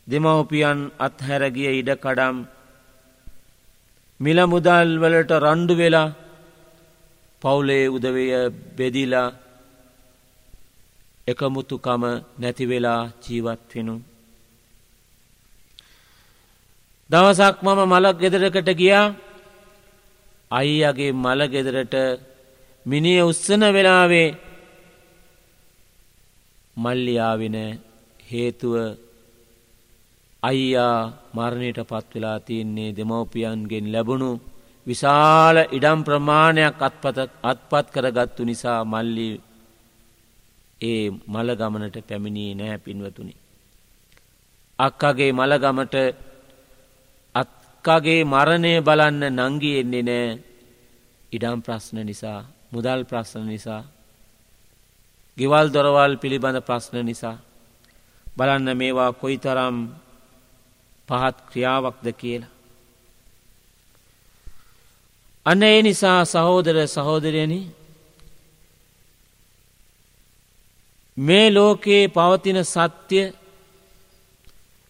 දෙමවපියන් 0.07 0.79
අත්හැරගිය 0.99 1.71
ඉඩකඩම් 1.79 2.37
මිල 4.19 4.39
මුදල් 4.45 4.89
වලට 5.01 5.31
රණ්ඩු 5.43 5.73
වෙලා 5.75 6.09
පවුලේ 7.41 7.85
උදවය 7.87 8.25
බෙදිලා 8.77 9.29
එකමුතුකම 11.27 12.03
නැතිවෙලා 12.39 13.01
ජීවත් 13.23 13.69
වෙනු. 13.73 13.95
දවසක් 17.11 17.57
මම 17.61 17.79
මලක් 17.83 18.17
ගෙදරකට 18.19 18.69
ගියා 18.73 19.05
අයියගේ 20.51 21.11
මල 21.15 21.41
ගෙදරට 21.47 21.95
මිනිිය 22.85 23.21
උත්සන 23.21 23.63
වෙලාවේ 23.69 24.29
මල්ලියාවෙන 26.77 27.57
හේතුව 28.29 28.75
අයියා 30.43 30.97
මරණයට 31.33 31.79
පත් 31.83 32.07
වෙලා 32.13 32.39
තියන්නේ 32.41 32.89
දෙමවපියන්ගෙන් 32.91 33.85
ලැබුණු 33.91 34.31
විශාල 34.87 35.57
ඉඩම් 35.69 35.99
ප්‍රමාණයක් 36.01 36.81
අත්පත 36.81 37.17
අත්පත් 37.43 37.87
කරගත්තු 37.93 38.41
නිසා 38.43 38.81
මල්ලි 38.85 39.29
ඒ 40.81 41.05
මළගමනට 41.27 41.97
පැමිණී 42.01 42.51
නෑ 42.55 42.77
පින්වතුනි. 42.79 43.33
අක්කගේ 44.79 45.31
මළගමට 45.33 45.95
අක්කගේ 47.83 48.23
මරණය 48.23 48.73
බලන්න 48.79 49.23
නංගි 49.31 49.71
එන්නේ 49.81 50.03
නෑ 50.03 50.29
ඉඩම් 51.31 51.59
ප්‍රශ්න 51.61 51.97
නිසා 52.05 52.45
මුදල් 52.71 53.01
ප්‍රශ්න 53.03 53.45
නිසා 53.45 53.81
ගෙවල් 55.37 55.67
දොරවල් 55.69 56.13
පිළිබඳ 56.17 56.61
ප්‍රශ්න 56.61 57.01
නිසා 57.01 57.37
බලන්න 58.37 58.77
මේවා 58.77 59.11
කොයි 59.13 59.37
තරම් 59.37 59.77
පහත් 61.09 61.37
ක්‍රියාවක්ද 61.49 62.07
කියලා. 62.13 62.53
අන්න 65.45 65.63
ඒ 65.63 65.81
නිසා 65.81 66.19
සහෝදර 66.25 66.77
සහෝදරයනි 66.87 67.61
මේ 71.17 71.47
ලෝකයේ 71.49 72.03
පවතින 72.07 72.59
සත්‍ය 72.65 73.21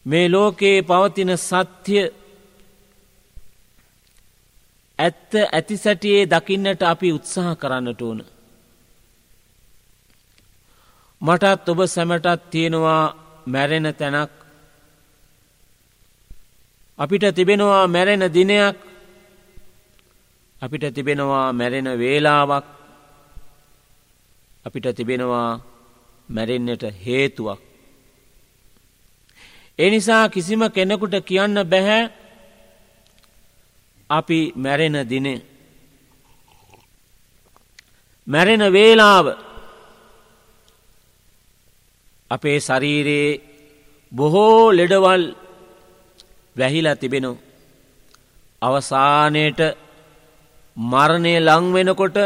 මේ 0.06 0.28
ලෝකයේ 0.30 0.82
පවතින 0.84 1.32
සත්‍යය 1.40 2.21
ඇත්ත 5.02 5.32
ඇති 5.48 5.76
සැටියේ 5.78 6.26
දකින්නට 6.26 6.82
අපි 6.84 7.14
උත්සාහ 7.18 7.56
කරන්නට 7.56 8.02
ඕන. 8.02 8.20
මටත් 11.22 11.70
ඔබ 11.70 11.80
සැමටත් 11.88 12.44
තියෙනවා 12.52 13.04
මැරෙන 13.46 13.88
තැනක් 14.00 14.32
අපිට 17.00 17.26
තිබෙනවා 17.36 17.84
මැරෙන 17.88 18.24
දිනයක් 18.34 18.78
අපිට 20.62 20.86
තිබෙනවා 20.96 21.48
මැරෙන 21.54 21.88
වේලාවක් 22.00 22.66
අපිට 24.66 24.86
තිබෙනවා 24.96 25.50
මැරෙන්න්නට 26.30 26.84
හේතුවක්. 27.06 27.60
එනිසා 29.80 30.30
කිසිම 30.30 30.62
කෙනෙකුට 30.70 31.16
කියන්න 31.26 31.58
බැහැ 31.66 32.04
අපි 34.12 34.40
මැරෙන 34.56 34.98
දිනේ. 35.10 35.40
මැරෙන 38.28 38.64
වේලාව 38.74 39.26
අපේ 42.32 42.58
ශරීරයේ 42.60 43.42
බොහෝ 44.12 44.72
ලෙඩවල් 44.72 45.24
වැහිලා 46.56 46.96
තිබෙනු. 46.96 47.32
අවසානයට 48.62 49.62
මරණය 50.78 51.34
ලංවෙනකොට 51.40 52.18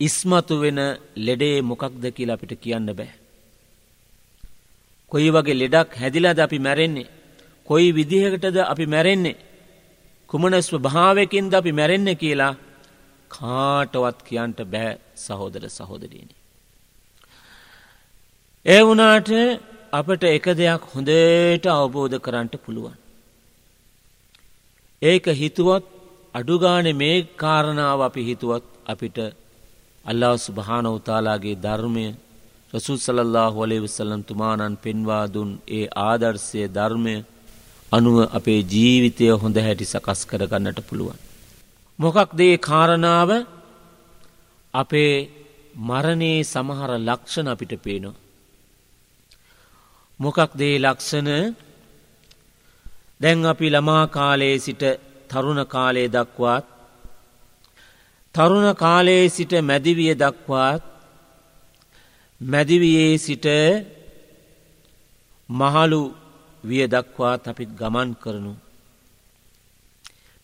ඉස්මතු 0.00 0.54
වෙන 0.62 0.80
ලෙඩේ 1.16 1.56
මොකක්ද 1.62 2.04
කියලා 2.16 2.36
අපිට 2.38 2.52
කියන්න 2.62 2.90
බෑ. 2.98 3.10
කොයි 5.12 5.30
වගේ 5.30 5.60
ලෙඩක් 5.62 5.90
හැදිලාද 6.00 6.38
අපි 6.38 6.58
මැරෙන්නේ. 6.58 7.10
කොයි 7.68 7.88
විදිහකටද 7.96 8.56
අපි 8.64 8.86
මැරෙන්නේ. 8.86 9.36
කුමන 10.30 10.54
ස්වභාවයකින්ද 10.60 11.52
අපි 11.54 11.72
මැරෙන්න 11.72 12.10
කියලා 12.16 12.54
කාටවත් 13.30 14.18
කියන්ට 14.22 14.60
බෑ 14.66 14.90
සහෝදර 15.16 15.64
සහෝදරීනි. 15.70 16.34
ඒ 18.66 18.82
වනාට 18.82 19.30
අපට 19.92 20.22
එක 20.26 20.46
දෙයක් 20.54 20.82
හොඳට 20.86 21.66
අවබෝධ 21.72 22.16
කරන්නට 22.18 22.54
පුළුවන්. 22.58 22.96
ඒක 25.02 25.24
හිතුවත් 25.34 25.84
අඩුගානෙ 26.34 26.92
මේ 26.94 27.16
කාරණාව 27.36 28.00
අපි 28.02 28.22
හිතුවත් 28.22 28.64
අපිට 28.86 29.18
අල්ලා 30.04 30.36
සුභානවතාලාගේ 30.38 31.56
ධර්මය 31.56 32.06
රසුල් 32.72 32.98
සලල්له 32.98 33.46
හොලේ 33.50 33.80
විසල්ලම් 33.80 34.22
තුමානන් 34.24 34.74
පෙන්වා 34.76 35.24
දුන් 35.26 35.50
ඒ 35.70 35.86
ආදර්ශය 36.00 36.62
ධර්මය 36.70 37.16
අනුව 37.92 38.16
අපේ 38.30 38.60
ජීවිතය 38.64 39.26
හොඳ 39.34 39.56
හැටි 39.58 39.84
සකස් 39.84 40.20
කරගන්නට 40.26 40.78
පුළුවන්. 40.88 41.18
මොකක් 41.98 42.30
දේ 42.32 42.56
කාරණාව 42.60 43.30
අපේ 44.74 45.12
මරණයේ 45.80 46.40
සමහර 46.44 46.90
ලක්ෂණ 47.00 47.48
අපිට 47.48 47.72
පේනවා. 47.78 48.16
මොකක් 50.20 50.50
දේ 50.54 50.76
ලක්ෂණ 50.78 51.30
දැන් 53.20 53.38
අපි 53.44 53.66
ළමා 53.70 54.04
කාලයේ 54.08 54.56
සිට 54.58 54.82
තරුණ 55.30 55.60
කාලයේ 55.66 56.08
දක්වාත් 56.08 56.64
තරුණ 58.34 58.68
කාලයේ 58.74 59.24
සිට 59.28 59.52
මැදිවිය 59.62 60.14
දක්වාත් 60.14 60.82
මැදිවියේ 62.40 63.14
සිට 63.18 63.46
මහලු 65.48 66.02
විය 66.64 66.86
දක්වාත් 66.86 67.46
අපිත් 67.46 67.70
ගමන් 67.70 68.10
කරනු. 68.14 68.54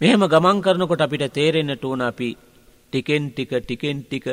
මෙහෙම 0.00 0.22
ගමන් 0.24 0.59
කරනකොට 0.61 1.00
අපිට 1.00 1.33
තේරෙන්න්නට 1.33 1.85
ඕන 1.85 2.00
අපි 2.03 2.29
ටිකෙන් 2.92 3.24
ටික 3.31 3.50
ටිකෙන් 3.59 3.98
ටික 4.03 4.27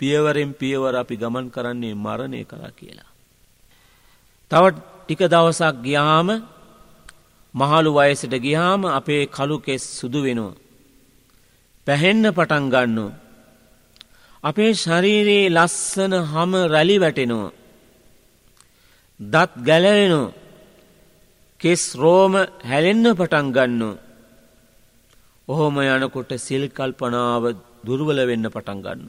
පියවරෙන් 0.00 0.50
පියවර 0.54 0.94
අපි 0.94 1.16
ගමන් 1.16 1.46
කරන්නේ 1.50 1.94
මරණය 1.96 2.44
කලා 2.44 2.70
කියලා. 2.70 3.10
තව 4.50 4.64
ටික 5.04 5.20
දවසක් 5.24 5.76
ගියාම 5.82 6.28
මහලු 7.54 7.90
වයසට 7.92 8.34
ගියාම 8.38 8.80
අපේ 8.90 9.26
කළු 9.28 9.56
කෙස් 9.58 9.82
සුදු 9.98 10.20
වෙනවා. 10.22 10.56
පැහෙන්න 11.86 12.24
පටන් 12.30 12.64
ගන්න. 12.68 12.98
අපේ 14.44 14.72
ශරීරයේ 14.74 15.50
ලස්සන 15.50 16.12
හම 16.24 16.52
රැලි 16.66 16.96
වැටෙනවා. 16.98 17.52
දත් 19.20 19.52
ගැලවෙනවා. 19.58 20.47
කෙස් 21.60 21.82
රෝම 21.94 22.34
හැලෙන්න 22.62 23.06
පටන් 23.12 23.46
ගන්න. 23.52 23.82
ඔහොම 25.48 25.78
යනකොට 25.84 26.32
සිල් 26.38 26.64
කල්පනාව 26.70 27.44
දුර්වල 27.84 28.20
වෙන්න 28.26 28.46
පටන් 28.46 28.82
ගන්න. 28.84 29.08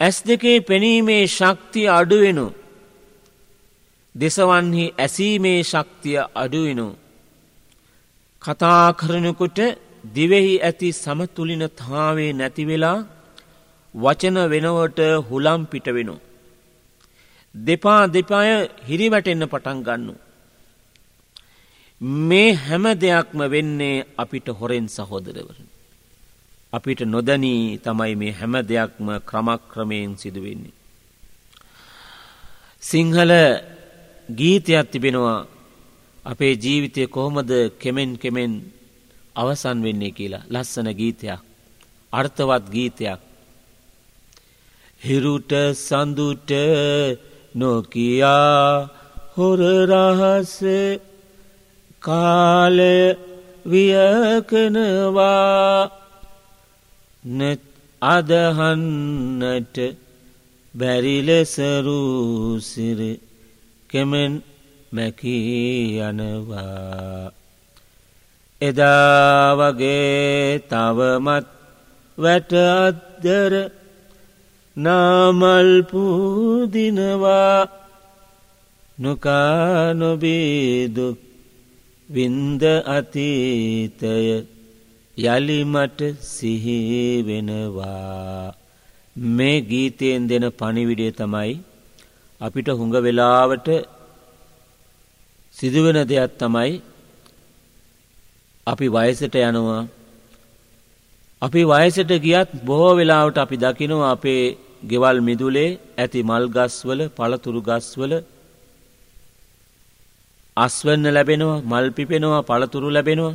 ඇස් 0.00 0.16
දෙකේ 0.22 0.58
පෙනීමේ 0.62 1.24
ශක්තිය 1.28 1.88
අඩුවෙනු. 1.90 2.46
දෙසවන්හි 4.14 4.84
ඇසීමේ 4.96 5.60
ශක්තිය 5.62 6.18
අඩුවෙනු. 6.34 6.88
කතා 8.42 8.82
කරනකොට 8.94 9.58
දිවෙහි 10.14 10.54
ඇති 10.60 10.88
සමතුලින 10.94 11.64
තාවේ 11.76 12.32
නැතිවෙලා 12.32 12.98
වචන 13.94 14.38
වෙනවට 14.46 15.00
හුලම් 15.28 15.60
පිට 15.66 15.86
වෙනු. 15.88 16.14
දෙපා 17.54 18.02
දෙපාය 18.08 18.50
හිරිවැටෙන්න 18.88 19.44
පටන් 19.46 19.80
ගන්නු. 19.82 20.14
මේ 22.00 22.54
හැම 22.56 22.84
දෙයක්ම 22.94 23.38
වෙන්නේ 23.50 24.04
අපිට 24.16 24.46
හොරෙන් 24.50 24.86
සහෝදරවර. 24.88 25.56
අපිට 26.72 27.00
නොදනී 27.02 27.78
තමයි 27.78 28.14
මේ 28.14 28.32
හැම 28.32 28.54
දෙයක්ම 28.62 29.06
ක්‍රමක්‍රමයෙන් 29.20 30.16
සිදුවෙන්නේ. 30.16 30.74
සිංහල 32.82 33.32
ගීතයක් 34.28 34.86
තිබෙනවා 34.90 35.46
අපේ 36.24 36.54
ජීවිතය 36.54 37.02
කොහොමද 37.06 37.50
කෙමෙන් 37.78 38.10
කෙමෙන් 38.16 38.52
අවසන් 39.36 39.78
වෙන්නේ 39.82 40.10
කියලා 40.10 40.46
ලස්සන 40.50 40.88
ගීතයක් 40.92 41.40
අර්ථවත් 42.12 42.64
ගීතයක් 42.70 43.20
හිරුට 45.00 45.52
සඳුට 45.78 46.50
නොකයා 47.54 48.88
හොරරහස 49.34 50.54
කාලය 52.06 52.98
වියකනවා. 53.70 55.80
නෙත් 57.24 57.60
අදහන්නට 58.02 59.76
බැරිලෙසරූසිර 60.74 61.40
කෙමෙන් 63.90 64.32
මැකී 64.92 66.00
යනවා. 66.00 67.32
එදා 68.60 69.54
වගේ 69.54 70.58
තවමත් 70.70 71.46
වැට 72.18 72.52
අද්දර 72.52 73.70
නාමල් 74.76 75.82
පූදිනවා. 75.90 77.68
නොකානොබේදුක් 78.98 81.18
වින්ද 82.08 82.62
අතීතය 82.88 84.46
යළිමට 85.16 86.00
සිහිවෙනවා. 86.22 87.74
මේ 89.32 89.60
ගීතයෙන් 89.62 90.28
දෙන 90.28 90.44
පණිවිඩේ 90.52 91.12
තමයි 91.12 91.52
අපිට 92.40 92.68
හුඟ 92.70 92.96
වෙලාවට 92.98 93.68
සිදුවෙන 95.56 95.98
දෙයක් 96.04 96.32
තමයි 96.38 96.72
අපි 98.66 98.86
වයසට 98.88 99.34
යනවා. 99.40 99.82
අපි 101.42 101.62
වයසට 101.64 102.12
ගියත් 102.20 102.48
බොහෝ 102.64 102.94
වෙලාවට 102.96 103.36
අපි 103.38 103.56
දකිනවා 103.56 104.12
අපේ 104.12 104.42
ගෙවල් 104.84 105.18
මිදුලේ 105.20 105.70
ඇති 105.98 106.20
මල් 106.22 106.44
ගස්වල 106.48 107.00
පළතුරු 107.08 107.60
ගස්වල 107.62 108.12
අස්වන්න 110.56 111.06
ලැබෙනවා 111.08 111.60
මල් 111.62 111.88
පිපෙනවා 111.90 112.42
පළතුරු 112.42 112.88
ලැබෙනවා 112.90 113.34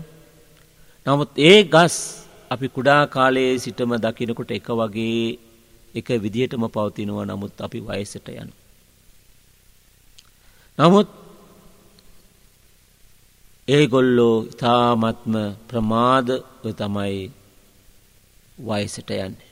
නමුත් 1.05 1.31
ඒ 1.41 1.59
ගස් 1.65 1.95
අපි 2.51 2.67
කුඩා 2.67 3.01
කාලයේ 3.07 3.53
සිටම 3.57 3.91
දකිනකොට 3.97 4.51
එක 4.51 4.67
වගේ 4.71 5.37
එක 5.95 6.07
විදිහටම 6.23 6.63
පවතිනවා 6.67 7.25
නමුත් 7.25 7.53
අපි 7.57 7.79
වයසට 7.81 8.27
යන. 8.33 8.49
නමුත් 10.77 11.09
ඒගොල්ලෝ 13.67 14.35
ඉතාමත්ම 14.45 15.33
ප්‍රමාදව 15.67 16.65
තමයි 16.73 17.31
වයසට 18.57 19.09
යන්නේ. 19.17 19.49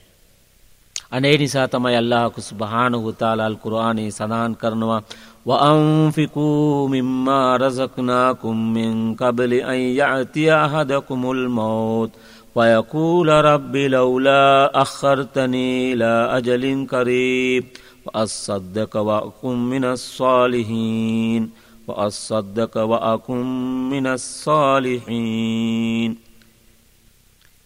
අනේ 1.12 1.36
නිසා 1.38 1.68
තමයි 1.68 1.96
අල්ලාහකු 1.96 2.42
සුබහානහු 2.42 3.12
තාලාල් 3.14 3.58
කුරාණයේ 3.58 4.12
සඳහන් 4.12 4.54
කරනවා 4.56 5.02
وأنفقوا 5.49 6.89
مما 6.89 7.57
رزقناكم 7.57 8.75
من 8.75 9.15
قبل 9.15 9.53
أن 9.53 9.75
يأتي 9.75 10.55
أحدكم 10.55 11.31
الموت 11.31 12.11
ويقول 12.55 13.29
رب 13.29 13.77
لولا 13.77 14.83
أخرتني 14.83 15.93
إلى 15.93 16.29
أجل 16.31 16.87
قريب 16.87 17.65
وأصدق 18.07 18.97
وأكن 18.97 19.57
من 19.57 19.85
الصالحين 19.85 21.51
وأصدق 21.89 22.77
وأكن 22.77 23.45
من 23.91 24.07
الصالحين 24.07 26.17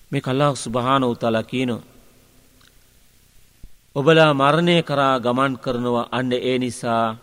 මේක 0.09 0.24
අල්ලාහ් 0.24 0.57
සුබහානහු 0.57 1.12
තාලා 1.20 1.44
කියනවා 1.44 1.85
ඔබලා 3.94 4.33
මරණය 4.33 4.81
කරා 4.88 5.20
ගමන් 5.24 5.61
කරනවා 5.64 6.09
අන්න 6.18 6.33
ඒ 6.33 6.59
නිසා 6.59 7.16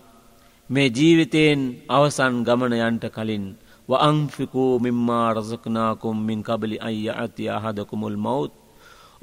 මේ 0.71 0.89
ජීවිතයෙන් 0.89 1.61
අවසන් 1.89 2.35
ගමන 2.47 2.75
යන්ට 2.79 3.05
කලින් 3.09 3.45
වඅංෆිකූ 3.89 4.73
මිම්මා 4.79 5.29
රසකනාකුම් 5.35 6.17
මින් 6.21 6.41
කබලි 6.41 6.77
අය 6.81 7.09
අති 7.15 7.45
අහදකුමුල් 7.51 8.17
මවුත් 8.17 8.53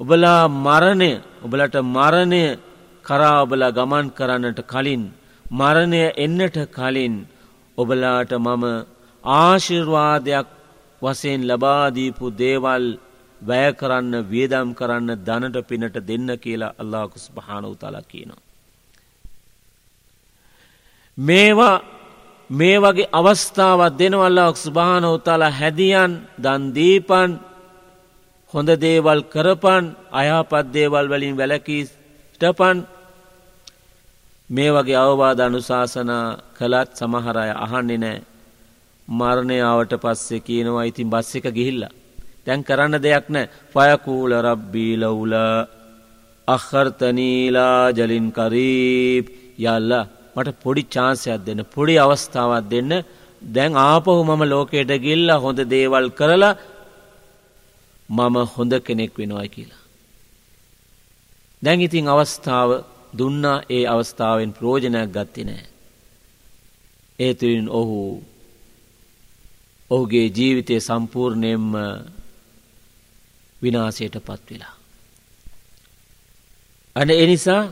ඔබලා 0.00 0.42
මරණය 0.56 1.10
ඔබලට 1.44 1.76
මරණය 1.86 2.42
කරා 3.04 3.38
ඔබලා 3.38 3.70
ගමන් 3.70 4.06
කරන්නට 4.10 4.60
කලින් 4.64 5.02
මරණය 5.52 6.02
එන්නට 6.16 6.56
කලින් 6.68 7.14
ඔබලාට 7.78 8.32
මම 8.36 8.64
ආශිර්වාදයක් 9.24 10.48
වසයෙන් 11.02 11.42
ලබාදීපු 11.44 12.26
දේවල් 12.34 12.84
වැය 13.42 13.68
කරන්න 13.72 14.14
වියදම් 14.26 14.68
කරන්න 14.74 15.10
දනට 15.22 15.66
පිනට 15.66 15.96
දෙන්න 16.02 16.28
කියලා 16.38 16.76
අල්ලාකුස් 16.76 17.24
භාන 17.30 17.64
උතලා 17.66 18.04
කියනවා. 18.04 18.47
මේවා 21.18 21.82
මේ 22.50 22.78
වගේ 22.78 23.10
අවස්ථාවත් 23.12 23.98
දෙනවල්ලාක් 23.98 24.56
ස්භාන 24.56 25.04
උතාලා 25.06 25.50
හැදියන් 25.50 26.12
දන්දීපන් 26.42 27.30
හොඳ 28.54 28.70
දේවල් 28.76 29.20
කරපන් 29.24 29.84
අයහපත් 30.12 30.66
දේවල් 30.72 31.06
වලින් 31.08 31.34
වැලකීටපන් 31.36 32.78
මේ 34.50 34.70
වගේ 34.70 34.96
අවවාද 34.96 35.38
අනුශාසනා 35.40 36.26
කළත් 36.58 36.90
සමහරය 36.94 37.50
අහන්නේ 37.56 37.98
නෑ. 37.98 38.18
මරණයාවට 39.08 39.92
පස්සේ 39.94 40.40
කියනවා 40.40 40.84
ඉතින් 40.84 41.10
බස් 41.10 41.30
එක 41.36 41.46
ගිහිල්ලා. 41.50 41.96
දැන් 42.46 42.60
කරන්න 42.64 42.94
දෙයක් 42.98 43.26
නෑ. 43.28 43.50
ෆයකූල 43.72 44.32
රබ්බීලවුල 44.40 45.34
අහර්තනීලා 46.48 47.82
ජලින් 47.90 48.26
කරීප් 48.32 49.26
යල්ලා 49.60 50.04
මට 50.34 50.56
පොඩි 50.62 50.82
චාන්සයක් 50.86 51.38
දෙන්න 51.46 51.60
පොඩි 51.66 51.94
අවස්ථාවක් 51.96 52.64
දෙන්න 52.64 52.90
දැන් 53.42 53.72
ආපහු 53.82 54.12
මම 54.24 54.42
ලෝකයට 54.44 54.90
ගිල්ල 54.98 55.28
හොඳ 55.36 55.58
දේවල් 55.64 56.06
කරලා 56.10 56.54
මම 58.08 58.36
හොඳ 58.46 58.72
කෙනෙක් 58.80 59.12
වෙනවයි 59.18 59.48
කියලා. 59.48 59.82
දැන් 61.62 61.80
ඉතින් 61.80 62.06
අවස්ථාව 62.08 62.70
දුන්නා 63.12 63.58
ඒ 63.68 63.84
අවස්ථාවෙන් 63.86 64.50
ප්‍රෝජනයක් 64.52 65.08
ගත්ති 65.10 65.42
නෑ. 65.44 65.64
ඒතුරින් 67.18 67.68
ඔහු 67.70 67.98
ඔහුගේ 69.90 70.26
ජීවිතය 70.28 70.74
සම්පූර්ණයෙන්ම 70.80 71.68
විනාසයට 73.62 74.16
පත්වෙලා. 74.18 74.74
අන 76.96 77.10
එනිසා 77.16 77.62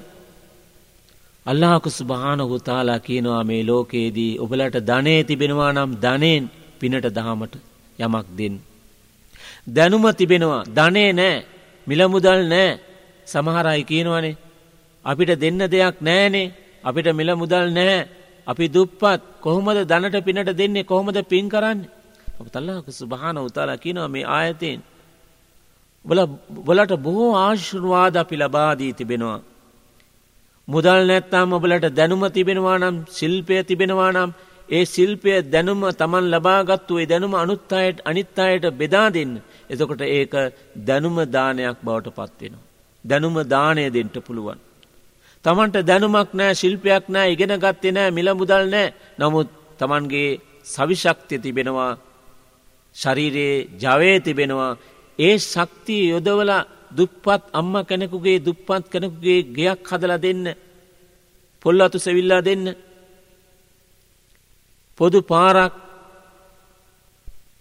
අල්ලාහකු 1.46 1.88
සුභානහු 1.90 2.56
තාලා 2.60 2.98
කියනවා 2.98 3.42
මේ 3.44 3.62
ලෝකයේදී 3.62 4.38
ඔබලට 4.38 4.76
ධනේ 4.82 5.20
තිබෙනවා 5.24 5.70
නම් 5.72 5.90
ධනයෙන් 5.96 6.44
පිනට 6.80 7.06
දහමට 7.08 7.54
යමක් 7.98 8.26
දෙන්න. 8.38 8.54
දැනුම 9.68 10.04
තිබෙනවා 10.12 10.62
ධනේ 10.68 11.10
නෑ 11.12 11.44
මිලමුදල් 11.86 12.42
නෑ. 12.44 12.70
සමහරයි 13.26 13.82
කියනවනේ 13.84 14.36
අපිට 15.04 15.30
දෙන්න 15.36 15.60
දෙයක් 15.66 15.96
නෑනේ 16.00 16.52
අපිට 16.84 17.08
මිල 17.14 17.30
මුදල් 17.34 17.66
නෑ. 17.70 17.98
අපි 18.46 18.64
දුප්පත් 18.68 19.20
කොහොමද 19.40 19.78
දනට 19.84 20.16
පිනට 20.24 20.50
දෙන්නේ 20.52 20.84
කොහොමද 20.84 21.18
පින් 21.24 21.46
කරන්න? 21.48 21.80
අප 22.38 22.46
තල්ලාක 22.48 22.86
සුභාන 22.92 23.36
උතාලා 23.38 23.76
කියනවා 23.76 24.08
මේ 24.08 24.26
ආයතයෙන් 24.30 24.80
බලට 26.66 26.92
බොහෝ 26.98 27.32
ආශුර්වාද 27.36 28.14
අපි 28.16 28.36
ලබාදී 28.36 28.92
තිබෙනවා. 28.92 29.40
මුදල් 30.68 31.00
නැත්තාම් 31.04 31.52
ඔබලට 31.52 31.86
දැනුම 31.90 32.22
තිබෙනවා 32.30 32.78
නම් 32.78 32.96
ශිල්පය 33.08 33.56
තිබෙනවා 33.62 34.10
නම් 34.12 34.30
ඒ 34.68 34.84
ශිල්පය 34.84 35.32
දැනුම 35.44 35.82
තමන් 35.92 36.24
ලබාගත්තු 36.32 36.94
ඒ 36.96 37.06
දැනුම 37.06 37.34
අනුත්තායට 37.34 37.98
අනිත්තායට 38.04 38.64
බෙදා 38.72 39.08
දෙන්න. 39.10 39.32
එතකොට 39.70 40.02
ඒක 40.08 40.34
දැනුම 40.82 41.16
දානයක් 41.28 41.78
බවට 41.80 42.16
පත්වෙනවා. 42.16 42.64
දැනුම 43.04 43.36
දානය 43.46 43.84
දෙන්ට 43.90 44.16
පුළුවන්. 44.20 44.58
තමන්ට 45.44 45.76
දැනුමක් 45.82 46.30
නෑ 46.32 46.52
ශිල්පයක් 46.54 47.04
නෑ 47.08 47.28
ඉගෙන 47.30 47.54
ගත්තේ 47.56 47.92
නෑ 47.92 48.10
මිල 48.10 48.28
මුදල් 48.34 48.64
නෑ 48.66 48.94
නමුත් 49.18 49.48
තමන්ගේ 49.78 50.40
සවිශක්තිය 50.66 51.38
තිබෙනවා 51.38 51.92
ශරීරයේ 52.96 53.66
ජවය 53.76 54.10
තිබෙනවා 54.20 54.72
ඒ 55.18 55.34
ශක්තිය 55.44 56.02
යොදවලා 56.08 56.62
දුප්පත් 56.90 57.42
අම්ම 57.52 57.74
කෙනෙකුගේ 57.84 58.38
දුප්පත් 58.38 58.84
කෙනෙකුගේ 58.92 59.40
ගෙයක් 59.56 59.88
හදලා 59.88 60.18
දෙන්න 60.18 60.44
පොල් 61.62 61.78
අතු 61.80 61.98
සෙවිල්ලා 61.98 62.42
දෙන්න 62.42 62.64
පොදු 64.98 65.18
පාරක් 65.22 65.74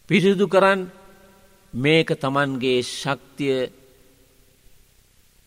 පිරිදු 0.10 0.46
කරන්න 0.48 0.82
මේක 1.74 2.10
තමන්ගේ 2.16 2.80
ශක්තිය 2.92 3.58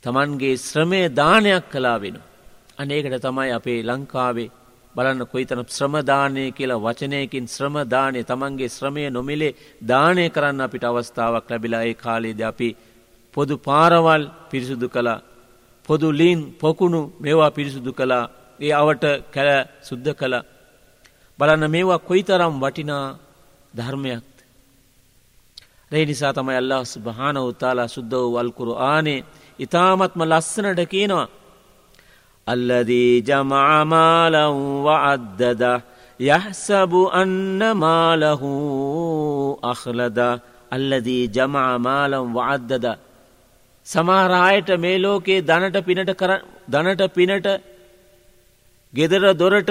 තමන්ගේ 0.04 0.56
ශ්‍රමය 0.58 1.00
දානයක් 1.10 1.64
කලා 1.72 1.98
වෙන. 1.98 2.16
අනේකට 2.78 3.14
තමයි 3.18 3.50
අපේ 3.52 3.80
ලංකාවේ 3.82 4.50
බලන්න 4.94 5.26
කොයිතන 5.26 5.62
ශ්‍රමදානය 5.68 6.44
කියලා 6.52 6.78
වචනයකින් 6.78 7.46
ශ්‍රමදානය 7.46 8.20
තමන්ගේ 8.24 8.68
ශ්‍රමය 8.68 9.04
නොමිලේ 9.08 9.56
දානය 9.82 10.24
කරන්න 10.30 10.60
අපිට 10.60 10.84
අවස්ථාවක් 10.84 11.50
ලැබිලා 11.50 11.82
ඒ 11.82 11.94
කාලේද 11.94 12.40
අපි 12.42 12.68
පොදු 13.34 13.54
පාරවල් 13.58 14.22
පිරිසුදු 14.50 14.88
කළා. 14.88 15.20
පොදු 15.84 16.06
ලීන් 16.12 16.40
පොකුණු 16.60 17.00
මේවා 17.20 17.50
පිරිසුදු 17.50 17.90
කළා 17.92 18.24
ඒ 18.60 18.72
අවට 18.72 19.04
කැල 19.34 19.50
සුද්ධ 19.82 20.10
කළ. 20.12 20.34
බලන්න 21.38 21.64
මේවා 21.70 21.98
කොයි 21.98 22.22
තරම් 22.22 22.54
වටිනා 22.62 23.06
ධර්මයක්ද. 23.74 24.36
රේ 25.90 26.04
නිසා 26.04 26.32
තමයි 26.32 26.56
අල්ලා 26.56 26.82
භාන 26.98 27.36
උතාලා 27.42 27.88
සුද්ද 27.88 28.12
වූ 28.12 28.34
වල්කුරු 28.34 28.72
ආනේ 28.84 29.24
ඉතාමත්ම 29.58 30.20
ලස්සනට 30.22 30.80
කියනවා. 30.86 31.28
අල්ලදී 32.46 33.12
ජමාමාලව්ව 33.22 34.86
අද්දද 35.04 35.62
යහසබු 36.20 37.00
අන්න 37.12 37.62
මාලහූ 37.76 39.58
අහලද 39.62 40.18
අල්ලදී 40.70 41.24
ජමාමාලම් 41.28 42.26
වද්දදා. 42.36 42.96
සමාරායට 43.92 44.70
මේ 44.84 44.98
ලෝකයේ 45.04 45.44
දනට 45.48 45.78
පිනට 45.88 46.10
කර 46.20 46.32
දනට 46.72 47.02
පිනට 47.16 47.48
ගෙදර 48.94 49.24
දොරට 49.40 49.70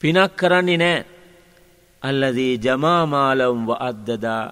පිනක් 0.00 0.36
කරන්නේ 0.40 0.80
නෑ. 0.82 1.04
අල්ලදී 2.02 2.52
ජමාමාලවම් 2.64 3.62
ව 3.68 3.70
අද්දදා 3.88 4.42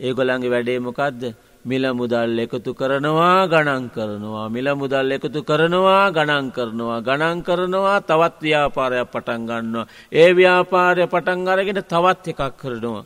ඒගොළන්ගේ 0.00 0.52
වැඩේ 0.54 0.84
මොකක්ද 0.86 1.22
මිල 1.64 1.84
මුදල් 1.98 2.38
එකතු 2.44 2.70
කරනවා 2.80 3.48
ගණන් 3.52 3.84
කරනවා. 3.94 4.46
මිල 4.48 4.68
මුදල් 4.80 5.10
එකතු 5.16 5.40
කරනවා 5.48 6.12
ගණන් 6.16 6.46
කරනවා. 6.56 7.04
ගණන් 7.06 7.38
කරනවා 7.46 7.98
තවත් 8.08 8.40
ව්‍යාපාරයක් 8.42 9.08
පටන් 9.12 9.42
ගන්නවා. 9.48 9.86
ඒ 10.12 10.30
ව්‍යාපාරය 10.38 11.04
පටන් 11.12 11.48
අරගෙන 11.48 11.80
තවත් 11.92 12.24
එකක් 12.32 12.42
කරනවා. 12.62 13.04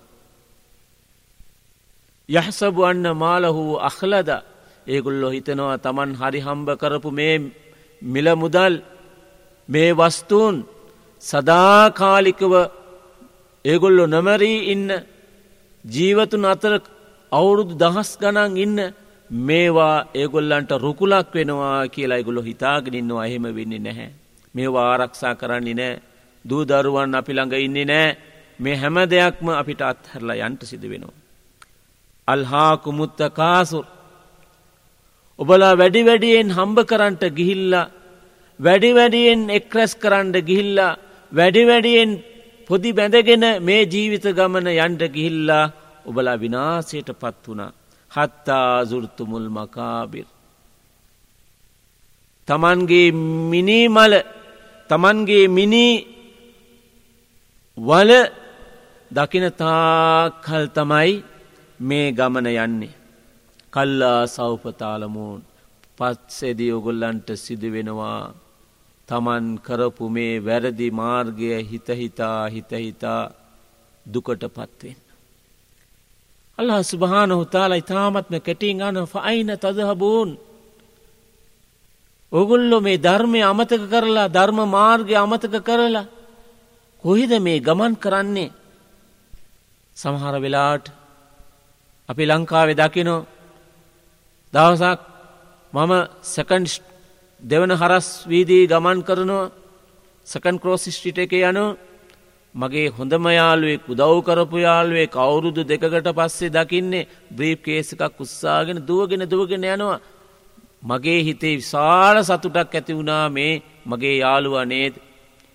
යහසබුවන්න 2.32 3.06
මාලහූ 3.14 3.80
අහලද 3.80 4.30
ඒගුල්ලො 4.86 5.28
හිතනවා 5.30 5.76
තමන් 5.78 6.10
හරි 6.14 6.40
හම්බ 6.40 6.68
කරපු 6.76 7.10
මේ 7.10 7.36
මිල 8.02 8.28
මුදල් 8.34 8.74
මේ 9.68 9.90
වස්තුූන් 9.92 10.56
සදාකාලිකව 11.22 12.52
ඒගොල්ලො 13.64 14.04
නොමැරී 14.06 14.58
ඉන්න 14.66 14.88
ජීවතුන් 15.84 16.44
අතර 16.44 16.72
අවුරුදු 17.32 17.74
දහස් 17.74 18.10
ගණන් 18.18 18.56
ඉන්න 18.56 18.78
මේවා 19.30 19.96
ඒගොල්ලන්ට 20.14 20.70
රුකුලක් 20.78 21.28
වෙනවා 21.34 21.88
කියලා 21.88 22.18
ඉගොලො 22.18 22.42
හිතාගෙනන්නවා 22.42 23.26
එහෙම 23.26 23.44
වෙන්නේ 23.50 23.78
නැහැ. 23.78 24.10
මේවා 24.54 24.86
ආරක්ෂා 24.88 25.34
කරන්නේ 25.34 25.74
නෑ 25.74 26.00
දූ 26.44 26.62
දරුවන් 26.64 27.14
අපි 27.14 27.32
ළඟ 27.32 27.54
ඉන්නේ 27.58 27.84
නෑ 27.84 28.16
මේ 28.58 28.76
හැම 28.76 28.96
දෙයක්ම 29.06 29.46
අපිට 29.50 29.80
අත්හැරලා 29.82 30.42
යන්ට 30.42 30.62
සිද 30.64 30.84
වෙනවා. 30.84 31.21
අල්හා 32.28 32.72
කුමුත්ත 32.76 33.20
කාසුර් 33.34 33.84
ඔබලා 35.38 35.74
වැඩි 35.76 36.02
වැඩියෙන් 36.08 36.48
හම්බ 36.50 36.78
කරන්ට 36.86 37.22
ගිහිල්ලා 37.38 37.90
වැඩි 38.60 38.90
වැඩියෙන් 38.94 39.40
එක්රැස් 39.50 39.92
කරන්න 39.96 40.34
ගිහිල්ලා 40.40 40.98
වැඩි 41.32 41.62
වැඩියෙන් 41.66 42.10
පොදි 42.68 42.90
බැඳගෙන 42.92 43.44
මේ 43.60 43.82
ජීවිත 43.84 44.26
ගමන 44.38 44.68
යන්ට 44.76 45.02
ගිහිල්ලා 45.14 45.64
ඔබලා 46.06 46.36
විනාසයට 46.36 47.08
පත් 47.12 47.42
වුණ 47.46 47.62
හත්තා 48.10 48.84
සුෘතුමුල් 48.84 49.48
මකාබිර්. 49.48 50.26
තමන්ගේ 52.48 53.08
මිනීමල 53.50 54.14
තමන්ගේ 54.90 55.44
මිනී 55.48 55.94
වල 57.76 58.10
දකිනතා 59.10 60.30
කල් 60.44 60.66
තමයි 60.76 61.12
මේ 61.82 62.12
ගමන 62.12 62.46
යන්නේ. 62.48 62.94
කල්ලා 63.72 64.26
සෞපතාලමූන් 64.28 65.40
පත්සෙදී 65.98 66.72
ඔගොල්ලන්ට 66.72 67.28
සිදුවෙනවා 67.36 68.34
තමන් 69.08 69.46
කරපු 69.58 70.04
මේ 70.08 70.34
වැරදි 70.40 70.88
මාර්ගය 70.92 71.50
හිතහිතා 71.62 72.40
හිතහිතා 72.48 73.22
දුකට 74.06 74.44
පත්වෙන්. 74.48 74.98
අල්له 76.58 76.82
ස්භාන 76.84 77.30
හුතාලා 77.32 77.76
ඉතාමත්ම 77.76 78.34
කැටින් 78.40 78.82
අන 78.82 78.96
ෆයින 79.06 79.50
තදහබූන් 79.56 80.30
ඔගුල්ලො 82.32 82.78
මේ 82.80 82.98
ධර්මය 82.98 83.40
අමතක 83.42 83.82
කරලා 83.90 84.28
ධර්ම 84.28 84.58
මාර්ගය 84.68 85.14
අමතක 85.16 85.54
කරලා 85.60 86.06
කොහිද 87.04 87.32
මේ 87.40 87.60
ගමන් 87.60 87.94
කරන්නේ 87.96 88.50
සමහර 89.96 90.34
වෙලාට 90.40 90.86
අපි 92.08 92.22
ලංකාවෙ 92.24 92.74
දකිනෝ 92.74 93.20
දවසක් 94.52 95.00
මම 95.72 95.92
සකන්් 96.24 96.64
දෙවන 97.42 97.72
හරස් 97.72 98.08
වීදී 98.26 98.64
ගමන් 98.66 98.98
කරනවා 99.02 99.52
සකන් 100.26 100.56
ක්‍රෝසිස්ටිට 100.58 101.18
එක 101.18 101.32
යනු 101.40 101.66
මගේ 102.54 102.88
හොඳම 102.90 103.24
යාළුවෙක් 103.30 103.88
උදව් 103.88 104.18
කරපු 104.22 104.56
යාළුවේ 104.58 105.06
කවුරුදු 105.08 105.62
දෙකට 105.64 106.08
පස්සේ 106.10 106.50
දකින්නේ 106.50 107.08
බ්‍රීප් 107.30 107.60
කේස 107.64 107.88
එකක් 107.94 108.20
උත්සාගෙන 108.20 108.78
දුවගෙන 108.80 109.24
දුවගෙන 109.26 109.64
යනවා. 109.66 110.00
මගේ 110.82 111.20
හිතේ 111.24 111.56
විශාල 111.56 112.16
සතුටක් 112.22 112.74
ඇති 112.74 112.92
වුණා 112.92 113.26
මේ 113.30 113.62
මගේ 113.86 114.16
යාළුව 114.18 114.54
නේද? 114.64 114.94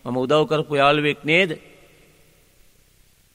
මම 0.06 0.18
උදව් 0.18 0.44
කරපු 0.50 0.74
යාළුවෙක් 0.76 1.20
නේද? 1.24 1.50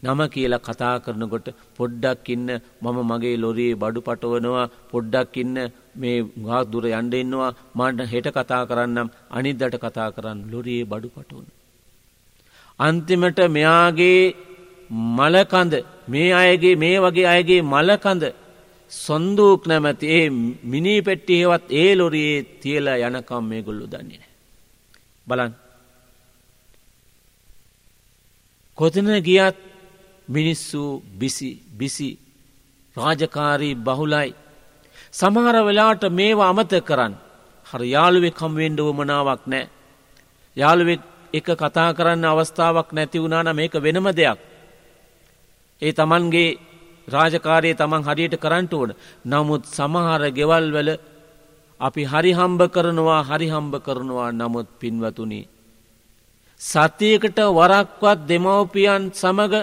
නම 0.02 0.20
කියලා 0.34 0.62
කතා 0.68 0.94
කරනකොට 1.04 1.48
පොඩ්ඩක් 1.76 2.28
ඉන්න 2.34 2.48
මම 2.82 2.98
මගේ 3.10 3.36
ලොරයේ 3.36 3.78
බඩු 3.82 4.00
පටවනවා 4.08 4.64
පොඩ්ඩක් 4.92 5.36
ඉන්න 5.42 5.56
මේ 5.94 6.16
ගාක් 6.46 6.64
දුර 6.72 6.84
යන්ඩ 6.90 7.14
ඉන්නවා 7.14 7.50
මට 7.78 8.08
හෙට 8.12 8.28
කතා 8.38 8.62
කරන්නම් 8.70 9.12
අනිද්දට 9.30 9.76
කතා 9.84 10.08
කරන්න 10.16 10.40
ලොරයේ 10.52 10.88
බඩු 10.92 11.08
පටවන. 11.14 11.46
අන්තිමට 12.80 13.40
මෙයාගේ 13.56 14.20
මලකඳ 15.18 15.74
මේ 16.08 16.30
අයගේ 16.42 16.76
මේ 16.76 16.96
වගේ 16.98 17.28
අයගේ 17.34 17.62
මලකඳ 17.64 18.24
සොන්දූක් 18.90 19.62
නැමැති 19.70 20.06
ඒ 20.18 20.28
මිනී 20.72 21.00
පෙට්ටිහෙවත් 21.02 21.66
ඒ 21.82 21.90
ලොරයේ 21.94 22.38
තියලා 22.62 23.02
යනකම් 23.08 23.44
මේ 23.50 23.66
ගොල්ලු 23.66 23.84
දන්නේ 23.92 24.20
නෑ. 24.20 24.32
බලන් 25.26 25.52
කොතන 28.78 29.08
ගියත් 29.28 29.58
මිනිස්සු 30.28 31.02
බිසි 31.12 31.50
බිසි 31.70 32.18
රාජකාරී 32.96 33.74
බහුලයි. 33.76 34.34
සමහර 35.12 35.56
වෙලාට 35.62 36.02
මේවා 36.10 36.48
අමත 36.48 36.72
කරන්න 36.80 37.14
හර 37.66 37.82
යාළුවෙක් 37.86 38.34
කම්වෙන්ඩ 38.34 38.80
වමනාවක් 38.80 39.42
නෑ. 39.46 39.70
යාළුවෙක් 40.56 41.00
එක 41.34 41.46
කතා 41.52 41.90
කරන්න 41.92 42.24
අවස්ථාවක් 42.24 42.88
නැති 42.92 43.18
වුණාන 43.18 43.48
මේක 43.52 43.74
වෙනම 43.76 44.06
දෙයක්. 44.10 44.38
ඒ 45.82 45.92
තමන්ගේ 45.92 46.58
රාජකාරයේ 47.08 47.74
තමන් 47.74 48.02
හරියට 48.02 48.36
කරන්ට 48.36 48.72
ඕන 48.72 48.90
නමුත් 49.24 49.62
සමහර 49.68 50.22
ගෙවල් 50.30 50.66
වල 50.70 50.90
අපි 51.80 52.02
හරිහම්බ 52.04 52.60
කරනවා 52.68 53.22
හරිහම්බ 53.22 53.74
කරනවා 53.78 54.30
නමුත් 54.32 54.68
පින්වතුනි. 54.78 55.40
සතියකට 56.60 57.38
වරක්වත් 57.50 58.18
දෙමවපියන් 58.28 59.02
සමඟ 59.12 59.54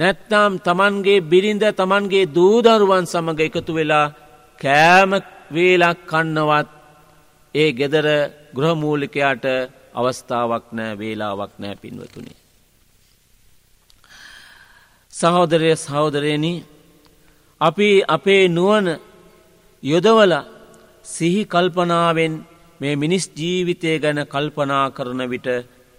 නැත්නම් 0.00 0.52
තමන්ගේ 0.60 1.20
බිරිඳ 1.22 1.64
තමන්ගේ 1.72 2.30
දූදරුවන් 2.30 3.04
සමඟ 3.04 3.40
එකතු 3.46 3.72
වෙලා 3.74 4.06
කෑම 4.58 5.12
වේලක් 5.50 5.98
කන්නවත් 6.06 6.68
ඒ 7.54 7.70
ගෙදර 7.72 8.06
ගෘහමූලිකයාට 8.56 9.44
අවස්ථාවක් 9.94 10.66
නෑ 10.70 10.92
වේලාවක් 10.94 11.52
නෑ 11.58 11.74
පින්වතුනි. 11.74 12.34
සහෝදරය 15.12 15.72
සහෝදරයනි 15.76 16.52
අපි 17.60 17.88
අපේ 18.08 18.44
නුවන 18.48 18.86
යොදවල 19.82 20.32
සිහි 21.04 21.42
කල්පනාවෙන් 21.46 22.34
මේ 22.80 22.94
මිනිස් 22.96 23.24
ජීවිතය 23.30 23.90
ගැන 23.98 24.20
කල්පනා 24.26 24.86
කරන 24.90 25.22
විට 25.30 25.48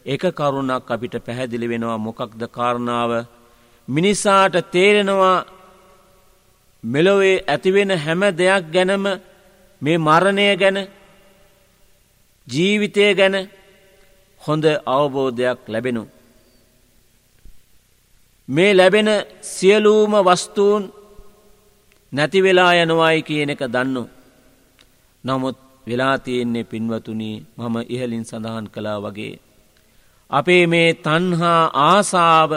එක 0.05 0.23
කරුණක් 0.31 0.87
අපිට 0.87 1.15
පැහැදිලි 1.19 1.67
වෙනවා 1.67 1.97
මොකක්ද 1.99 2.41
කාරණාව 2.49 3.11
මිනිසාට 3.87 4.55
තේරෙනවා 4.71 5.45
මෙලොවේ 6.83 7.43
ඇතිවෙන 7.47 7.91
හැම 7.97 8.21
දෙයක් 8.37 8.63
ගැනම 8.73 9.05
මේ 9.81 9.97
මරණය 9.97 10.45
ගැන 10.57 10.77
ජීවිතය 12.47 13.15
ගැන 13.15 13.35
හොඳ 14.41 14.65
අවබෝධයක් 14.87 15.59
ලැබෙනු. 15.67 16.03
මේ 18.49 18.71
ලැබෙන 18.73 19.09
සියලූම 19.43 20.13
වස්තුූන් 20.19 20.83
නැතිවෙලා 22.13 22.73
යනවායි 22.75 23.21
කියන 23.21 23.49
එක 23.49 23.63
දන්නු. 23.67 24.03
නමුත් 25.23 25.57
වෙලා 25.87 26.17
තියෙන්නේ 26.17 26.63
පින්වතුනී 26.63 27.35
මම 27.57 27.75
ඉහලින් 27.89 28.25
සඳහන් 28.25 28.67
කලා 28.69 28.99
වගේ. 28.99 29.35
අපේ 30.29 30.63
මේ 30.67 30.89
තන්හා 30.95 31.63
ආසාාව 31.85 32.51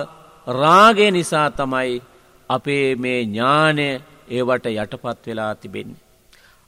රාගේ 0.46 1.10
නිසා 1.10 1.50
තමයි 1.50 2.02
අපේ 2.50 2.94
මේ 2.96 3.20
ඥානය 3.24 3.88
ඒවට 4.28 4.66
යටපත් 4.68 5.26
වෙලා 5.26 5.54
තිබෙන්නේ. 5.54 6.02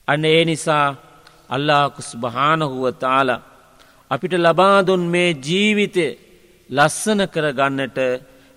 අන්න 0.09 0.24
ඒ 0.24 0.45
නිසා 0.45 0.87
අල්ලාකුස් 1.51 2.11
භානහුව 2.16 2.85
තාල 2.95 3.31
අපිට 4.11 4.35
ලබාදුන් 4.37 5.03
මේ 5.07 5.31
ජීවිතය 5.39 6.07
ලස්සන 6.70 7.20
කරගන්නට 7.29 7.99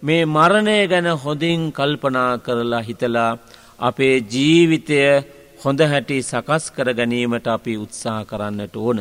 මේ 0.04 0.24
මරණය 0.26 0.78
ගැන 0.88 1.08
හොඳින් 1.16 1.62
කල්පනා 1.72 2.32
කරලා 2.38 2.82
හිතලා 2.82 3.32
අපේ 3.80 4.16
ජීවිතය 4.26 5.00
හොඳ 5.64 5.80
හැටි 5.84 6.18
සකස් 6.22 6.64
කර 6.72 6.88
ගැනීමට 6.94 7.48
අපි 7.48 7.74
උත්සාහ 7.78 8.22
කරන්නට 8.26 8.76
ඕන. 8.78 9.00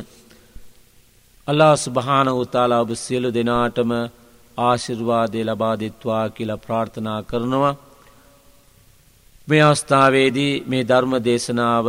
අල්ලා 1.49 1.75
ස්භාන 1.77 2.29
උතාලා 2.35 2.81
ඔබ 2.81 2.91
සියලු 2.95 3.29
දෙනාටම 3.35 3.93
ආශිර්වාදය 4.59 5.41
ලබාදිත්වා 5.45 6.25
කියලා 6.31 6.57
ප්‍රාර්ථනා 6.59 7.21
කරනවා. 7.23 7.75
මේ 9.49 9.63
අවස්ථාවේදී 9.63 10.53
මේ 10.67 10.83
ධර්ම 10.85 11.13
දේශනාව 11.23 11.87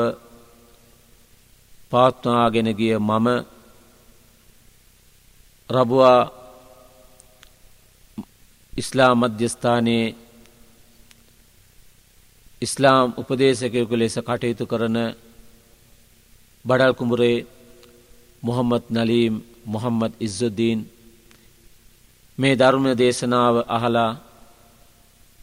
පාත්වාගෙන 1.91 2.69
ගිය 2.77 2.95
මම 2.99 3.27
රබවා 5.69 6.21
ඉස්ලාම් 8.73 9.17
මධ්‍යස්ථානයේ 9.19 10.05
ඉස්ලාම් 12.61 13.07
උපදේශකයකු 13.17 13.95
ලෙස 13.95 14.15
කටයුතු 14.19 14.65
කරන 14.65 14.97
බඩල් 16.65 16.93
කුඹුරේ 16.93 17.37
මොහම්මත් 18.43 18.85
නලීම් 18.89 19.35
මොහම්මත් 19.65 20.13
ඉස්සුද්දීන් 20.19 20.79
මේ 22.39 22.55
ධර්ම 22.55 22.85
දේශනාව 22.95 23.55
අහලා 23.67 24.11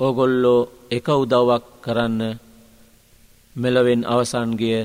ඕගොල්ලෝ 0.00 0.68
එක 0.90 1.06
උදව්වක් 1.14 1.64
කරන්න 1.84 2.20
මෙලවෙන් 3.56 4.02
අවසන්ගිය 4.06 4.80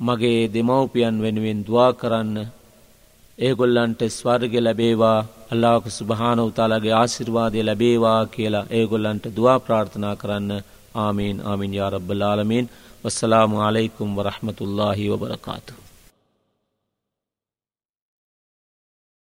මගේ 0.00 0.40
දෙමව්පියන් 0.48 1.16
වෙනුවෙන් 1.18 1.60
දවා 1.62 1.90
කරන්න 1.92 2.36
ඒගොල්ලන්ට 3.38 4.00
ස්වර්ග 4.08 4.54
ලැබේවා 4.58 5.26
අල්ලාක 5.50 5.84
සුභාන 5.90 6.38
උතාලාගේ 6.40 6.94
ආසිර්වාදය 6.94 7.60
ලැබේවා 7.62 8.20
කියලා 8.26 8.70
ඒගොල්ලන්ට 8.70 9.24
දවා 9.36 9.58
ප්‍රාර්ථනා 9.60 10.16
කරන්න 10.16 10.50
ආමීන් 10.96 11.38
ආමින් 11.42 11.72
යාරබ්බලාලමීන් 11.74 12.70
වස්සලාමු 13.04 13.56
අලයිකුම් 13.60 14.10
වරහමතුල්ලාහි 14.16 15.10
වබරකාතු. 15.10 15.83